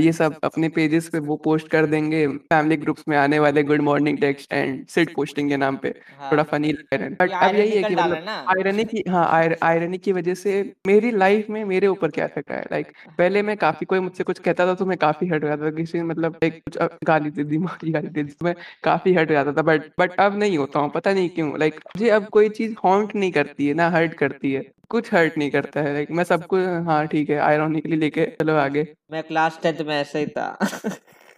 ये 0.00 0.12
सब 0.12 0.34
अपने 0.44 0.68
पेजेस 0.68 1.08
पे 1.12 1.18
वो 1.28 1.36
पोस्ट 1.44 1.68
कर 1.68 1.86
देंगे 1.86 2.13
फैमिली 2.26 2.76
ग्रुप्स 2.76 3.04
में 3.08 3.16
आने 3.16 3.38
वाले 3.38 3.62
good 3.62 3.80
morning 3.82 4.18
text 4.18 4.52
and 4.52 4.86
shit 4.88 5.14
posting 5.14 5.48
के 5.50 5.56
नाम 5.56 5.76
पे। 5.76 5.88
हाँ। 5.88 6.30
थोड़ा 6.32 6.42
फनी 6.42 6.72
लग 6.72 6.84
रहा 6.92 7.04
है 7.04 7.10
बट 7.12 7.30
अब 7.32 7.54
यही 7.54 7.70
है 7.70 7.82
कि 7.84 7.94
मतलब 7.94 8.28
आयरनी 8.48 8.84
की 8.84 9.02
हाँ 9.08 9.26
आयरनी 9.62 9.98
की 9.98 10.12
वजह 10.12 10.34
से 10.34 10.54
मेरी 10.86 11.10
लाइफ 11.12 11.50
में 11.50 11.64
मेरे 11.64 11.86
ऊपर 11.86 12.10
क्या 12.10 12.24
इफ़ेक्ट 12.24 12.50
आया? 12.52 12.64
लाइक 12.72 12.92
पहले 13.18 13.42
मैं 13.42 13.56
काफ़ी 13.56 13.86
कोई 13.86 14.00
मुझसे 14.00 14.24
कुछ 14.24 14.38
कहता 14.40 14.66
था 14.66 14.74
तो 14.74 14.86
मैं 14.86 14.96
काफ़ी 14.98 15.28
हट 15.28 15.44
जाता 15.44 15.64
था। 15.64 15.70
किसी 15.76 16.02
मतलब 16.02 16.38
एक 16.44 16.60
कुछ 16.62 16.78
गाली 17.04 17.30
दे 17.30 17.44
दी 17.44 17.58
मारी 17.58 17.90
गाली 17.92 18.08
दे 18.08 18.22
दी 18.22 18.32
तो 18.32 18.44
मैं 18.44 18.54
काफ़ी 18.84 19.14
हट 19.14 19.28
जाता 19.28 19.52
था। 19.52 19.62
बट 19.62 19.90
बट 20.00 20.20
अब 20.20 20.38
नहीं 20.38 20.58
होता 20.58 20.78
हूँ 20.78 20.90
पता 20.90 21.12
नहीं 21.12 21.28
क्यों। 21.30 21.58
लाइक 21.58 21.80
मुझे 21.86 22.08
अब 22.10 22.28
कोई 22.28 22.48
चीज़ 22.50 22.74
हॉन्ट 22.84 23.14
नहीं 23.14 23.30
करती 23.32 23.66
है 23.68 23.74
ना 23.74 23.88
हर्ट 23.90 24.14
करती 24.14 24.52
है। 24.52 24.62
कुछ 24.90 25.12
हर्ट 25.14 25.38
नहीं 25.38 25.50
करता 25.50 25.80
है। 25.80 25.92
लाइक 25.92 26.10
मैं 26.10 26.24
सबको 26.24 26.56
हाँ 26.84 27.06
ठीक 27.06 27.30
है 27.30 27.38
आयरॉनिकली 27.40 27.96
लेके 27.96 28.26
चलो 28.40 28.54
आगे। 28.56 28.86
मैं 29.12 29.22
क्लास 29.22 29.58
टेंथ 29.62 29.80
में 29.86 29.94
ऐसे 29.96 30.18
ही 30.18 30.26
था। 30.26 30.48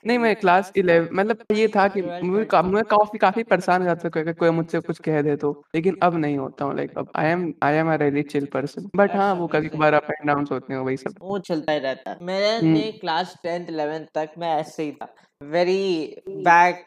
नहीं 0.04 0.18
मैं 0.18 0.34
क्लास 0.36 0.72
इलेवन 0.76 1.08
मतलब 1.12 1.38
ये 1.52 1.68
था 1.68 1.88
कि 1.88 2.02
12th 2.02 2.24
मुझे 2.24 2.44
का, 2.44 2.62
मैं 2.62 2.84
काफ़ी 2.84 3.18
काफ़ी 3.18 3.42
परेशान 3.42 3.80
हो 3.80 3.86
जाता 3.86 4.08
था 4.08 4.32
कोई 4.32 4.50
मुझसे 4.50 4.80
कुछ 4.80 4.98
कह 4.98 5.22
दे 5.22 5.36
तो 5.36 5.64
लेकिन 5.74 5.96
अब 6.02 6.16
नहीं 6.16 6.38
होता 6.38 6.64
हूँ 6.64 6.76
लाइक 6.76 6.98
अब 6.98 7.10
I 7.16 7.26
am 7.26 7.52
I 7.62 7.74
am 7.74 7.92
a 7.92 7.96
really 7.96 8.22
chill 8.22 8.46
person 8.46 8.90
but 8.96 9.16
हाँ 9.16 9.34
वो 9.34 9.46
कभी 9.46 9.68
कभार 9.68 9.94
अप 9.94 10.10
एंड 10.10 10.26
डाउन 10.26 10.46
होते 10.52 10.74
हैं 10.74 10.80
वही 10.80 10.96
सब। 10.96 11.14
वो 11.20 11.38
चलता 11.38 11.72
ही 11.72 11.78
रहता 11.78 12.10
है। 12.10 12.18
मैंने। 12.22 12.92
क्लास 12.92 13.36
टेंथ 13.42 13.66
इलेवेंथ 13.68 14.06
तक 14.14 14.30
मैं 14.38 14.56
ऐसे 14.56 14.82
ही 14.82 14.92
था 14.92 15.14
वेरी 15.42 16.16
बैक 16.28 16.86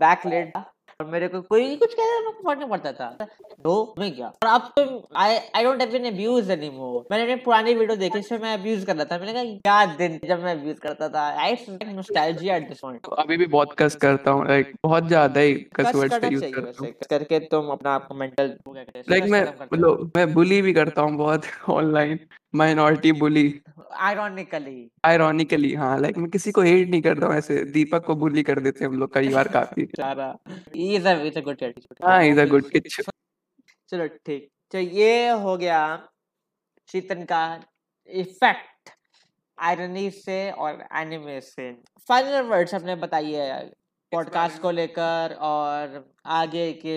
बैक 0.00 0.26
लेट 0.26 0.52
और 1.00 1.06
मेरे 1.10 1.28
को 1.28 1.40
कोई 1.42 1.76
कुछ 1.76 1.94
कह 1.94 2.02
रहा 2.04 2.30
फ़र्क 2.32 2.58
नहीं 2.58 2.68
पड़ता 2.70 2.92
था। 2.92 3.26
दो 3.60 3.94
मैं 3.98 4.14
क्या 4.14 4.26
और 4.26 4.48
अब 4.48 4.70
तो 4.76 4.82
I 5.16 5.36
I 5.56 5.64
don't 5.64 5.82
even 5.82 6.04
abuse 6.06 6.50
anymore 6.50 7.04
मैंने 7.10 7.22
अपनी 7.24 7.34
पुरानी 7.44 7.74
वीडियो 7.74 7.96
देखी 7.96 8.18
इसमें 8.18 8.38
मैं 8.38 8.52
अब्यूज 8.54 8.84
कर 8.84 8.96
रहा 8.96 9.04
था। 9.04 9.18
मैंने 9.18 9.32
कहा 9.32 9.44
क्या 9.44 9.94
दिन 9.96 10.18
जब 10.28 10.42
मैं 10.44 10.52
अब्यूज 10.52 10.78
करता 10.80 11.08
था? 11.08 11.26
I 11.42 11.56
nostalgia 11.84 12.56
at 12.56 12.68
this 12.68 12.80
point 12.80 13.00
तो 13.04 13.10
अभी 13.22 13.36
भी 13.36 13.46
बहुत 13.48 13.74
कस 13.78 13.96
करता 14.02 14.30
हूँ 14.30 14.46
लाइक 14.48 14.72
बहुत 14.84 15.06
ज़्यादा 15.08 15.40
ही 15.40 15.54
कस 15.76 15.94
वर्ड्स 15.94 16.18
का 16.18 16.28
यूज़ 16.28 16.44
करता 16.44 16.84
हूँ। 16.84 16.92
करके 17.10 17.38
तुम 17.48 17.68
अपना 17.72 17.94
आपको 17.94 18.14
मेंटल 18.14 18.56
लाइक 19.08 19.24
मैं 19.30 19.44
लो 19.78 19.94
मैं 20.16 20.32
बुली 20.34 20.60
भी 20.62 20.72
करता 20.72 21.02
हूँ 21.02 21.16
बहुत 21.18 21.46
online 21.70 22.18
minority 22.54 23.12
bully. 23.12 23.44
Ironically 23.98 24.88
ironically 25.04 25.72
हाँ 25.74 25.98
लाइक 26.00 26.16
मैं 26.18 26.30
किसी 26.30 26.50
को 26.52 26.62
हेट 26.62 26.88
नहीं 26.88 27.02
करता 27.02 27.26
हूँ 27.26 27.34
ऐसे। 27.34 27.64
दीपक 27.72 28.04
को 28.06 28.14
बुली 28.16 28.42
कर 28.42 28.60
देते 28.60 28.84
हम 28.84 28.98
लोग 28.98 29.14
कई 29.14 29.28
बार 29.28 29.48
काफ़ी। 29.48 29.84
सारा 29.96 30.34
is 30.76 31.08
a 31.08 31.12
is 31.22 31.38
a 31.38 31.42
good 31.42 31.62
attitude 31.62 32.04
हाँ 32.04 32.22
इज़ 32.24 32.40
अ 32.40 32.44
गुड 32.46 32.68
किच 32.70 33.00
चलो 33.90 34.06
ठीक। 34.06 34.48
तो 34.74 34.78
ये 34.78 35.28
हो 35.30 35.56
गया 35.56 35.80
शीतन 36.88 37.24
का 37.24 37.42
इफ़ेक्ट 38.08 38.90
आयरनी 39.58 40.10
से 40.10 40.50
और 40.52 40.84
एनिमे 40.96 41.40
से। 41.40 41.72
फाइनल 42.08 42.42
वर्ड्स 42.48 42.74
अपने 42.74 42.94
बताइए 42.96 43.50
पॉडकास्ट 44.12 44.60
को 44.62 44.70
लेकर 44.70 45.36
और 45.40 46.04
आगे 46.38 46.72
के 46.74 46.96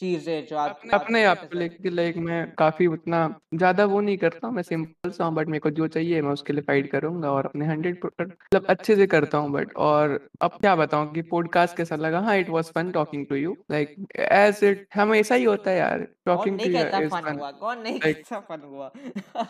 चीज़ें 0.00 0.46
जो 0.46 0.56
आप 0.56 0.80
अपने 0.94 1.24
आप 1.24 1.38
को 1.38 1.58
लेके 1.58 1.90
लाइक 1.90 2.16
मैं 2.16 2.54
काफ़ी 2.58 2.86
उतना 2.86 3.18
ज़्यादा 3.54 3.84
वो 3.84 4.00
नहीं 4.00 4.16
करता 4.18 4.46
हूँ 4.46 4.54
मैं 4.54 4.62
सिंपल 4.62 5.10
सा 5.10 5.24
हूँ 5.24 5.34
बट 5.34 5.46
मेरे 5.46 5.58
को 5.58 5.70
जो 5.70 5.88
चाहिए 5.88 6.22
मैं 6.22 6.32
उसके 6.32 6.52
लिए 6.52 6.62
फाइट 6.62 6.90
करूँगा 6.90 7.30
और 7.32 7.46
अपने 7.46 7.66
हंड्रेड 7.66 7.98
मतलब 8.04 8.66
अच्छे 8.68 8.96
से 8.96 9.06
करता 9.06 9.38
हूँ 9.38 9.50
बट 9.52 9.74
और 9.76 10.28
अब 10.40 10.50
क्या 10.50 10.76
बताऊँ 10.76 11.12
कि 11.14 11.22
पॉडकास्ट 11.22 11.76
कैसा 11.76 11.96
लगा? 11.96 12.20
हाँ 12.20 12.36
it 12.36 12.48
was 12.48 12.70
fun 12.74 12.90
talking 12.90 13.26
to 13.26 13.34
you 13.34 13.56
like 13.70 13.94
as 14.18 14.64
it 14.64 14.86
हमेशा 14.94 15.34
ही 15.34 15.44
होता 15.44 15.70
है 15.70 15.76
यार 15.78 16.06
talking 16.26 16.58
to 16.58 16.70
you 16.70 16.78
is 16.78 17.08
fun 17.08 17.38
कौन 17.60 17.78
नहीं 17.78 18.00
कहता 18.00 18.40
फन 18.40 18.60
हुआ? 18.64 18.90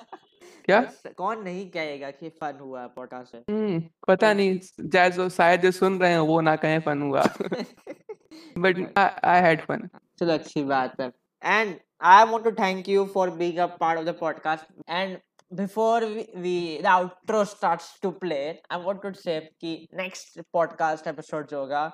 क्या? 0.64 0.80
कौन 1.16 1.42
नहीं 1.42 1.70
कहेगा 1.70 2.10
कि 2.10 2.28
फन 2.28 2.58
हुआ 2.60 2.86
पॉडकास्ट 2.86 3.50
हम्म 3.50 3.80
पता 4.08 4.32
नहीं 4.32 5.28
शायद 5.28 5.60
जो 5.60 5.70
सुन 5.70 5.98
रहे 5.98 6.10
हैं 6.10 6.18
वो 6.18 6.40
ना 6.40 6.56
कहें 6.56 6.80
फन 6.80 7.02
हुआ। 7.02 7.22
बट 8.58 8.99
आई 8.99 9.41
हैड 9.41 9.62
फन 9.65 9.88
चलो 10.19 10.34
अच्छी 10.34 10.63
बात 10.73 10.99
है 11.01 11.12
and 11.43 11.75
I 12.13 12.25
want 12.31 12.43
to 12.43 12.51
thank 12.63 12.89
you 12.89 13.05
for 13.13 13.29
being 13.41 13.58
a 13.58 13.65
part 13.81 13.99
of 13.99 14.05
the 14.05 14.17
podcast 14.19 14.89
and 14.89 15.17
before 15.53 16.05
we 16.45 16.58
the 16.84 16.86
outro 16.93 17.43
starts 17.45 17.93
to 18.03 18.12
play 18.23 18.41
I 18.71 18.81
want 18.84 19.01
to 19.01 19.12
say 19.21 19.39
कि 19.62 19.77
नेक्स्ट 20.01 20.41
पॉडकास्ट 20.53 21.08
एपिसोड 21.08 21.47
जो 21.49 21.60
होगा 21.60 21.91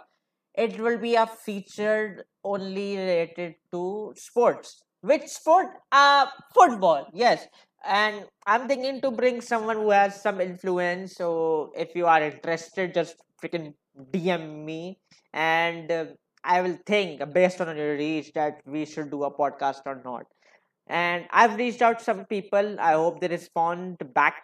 it 0.55 0.79
will 0.79 0.97
be 0.97 1.15
a 1.15 1.25
featured 1.25 2.23
only 2.43 2.97
related 2.97 3.55
to 3.71 4.13
sports 4.17 4.83
which 5.01 5.27
sport 5.27 5.67
uh 5.91 6.25
football 6.53 7.07
yes 7.13 7.47
and 7.83 8.25
i'm 8.45 8.67
thinking 8.67 9.01
to 9.01 9.11
bring 9.11 9.41
someone 9.41 9.77
who 9.77 9.89
has 9.89 10.21
some 10.21 10.41
influence 10.41 11.15
so 11.15 11.71
if 11.75 11.95
you 11.95 12.05
are 12.05 12.21
interested 12.21 12.93
just 12.93 13.15
freaking 13.41 13.73
dm 14.13 14.63
me 14.65 14.99
and 15.33 15.91
uh, 15.91 16.05
I 16.45 16.61
will 16.61 16.77
think 16.85 17.21
based 17.33 17.61
on 17.61 17.75
your 17.77 17.95
reach 17.95 18.33
that 18.33 18.61
we 18.65 18.85
should 18.85 19.11
do 19.11 19.23
a 19.23 19.31
podcast 19.31 19.81
or 19.85 20.01
not. 20.03 20.25
And 20.87 21.25
I've 21.31 21.55
reached 21.55 21.81
out 21.81 22.01
some 22.01 22.25
people. 22.25 22.79
I 22.79 22.93
hope 22.93 23.21
they 23.21 23.27
respond 23.27 23.97
back 24.13 24.41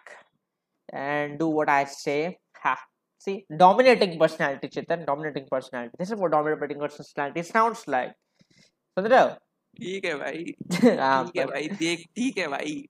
and 0.92 1.38
do 1.38 1.48
what 1.48 1.68
I 1.68 1.84
say. 1.84 2.38
Ha. 2.62 2.78
See, 3.18 3.44
dominating 3.56 4.18
personality, 4.18 4.68
Chitan. 4.68 5.04
Dominating 5.04 5.46
personality. 5.50 5.94
This 5.98 6.10
is 6.10 6.18
what 6.18 6.30
dominating 6.32 6.78
personality 6.78 7.42
sounds 7.42 7.86
like. 7.88 8.14
सुन 8.98 9.06
रहे 9.06 9.20
हो? 9.20 9.28
ठीक 9.80 10.04
है 10.04 10.14
भाई 10.18 10.44
हाँ, 10.98 11.24
ठीक 11.26 11.36
है 11.36 11.44
भाई 11.46 11.68
देख 11.82 12.04
ठीक 12.16 12.38
है 12.38 12.46
भाई 12.48 12.84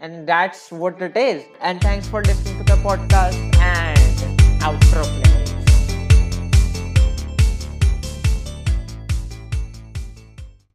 and 0.00 0.26
that's 0.28 0.66
what 0.82 1.02
it 1.08 1.16
is. 1.16 1.42
And 1.60 1.86
thanks 1.88 2.08
for 2.08 2.22
listening 2.30 2.58
to 2.58 2.68
the 2.72 2.80
podcast 2.88 3.62
and 3.70 4.44
outro. 4.70 5.08
play. 5.16 5.29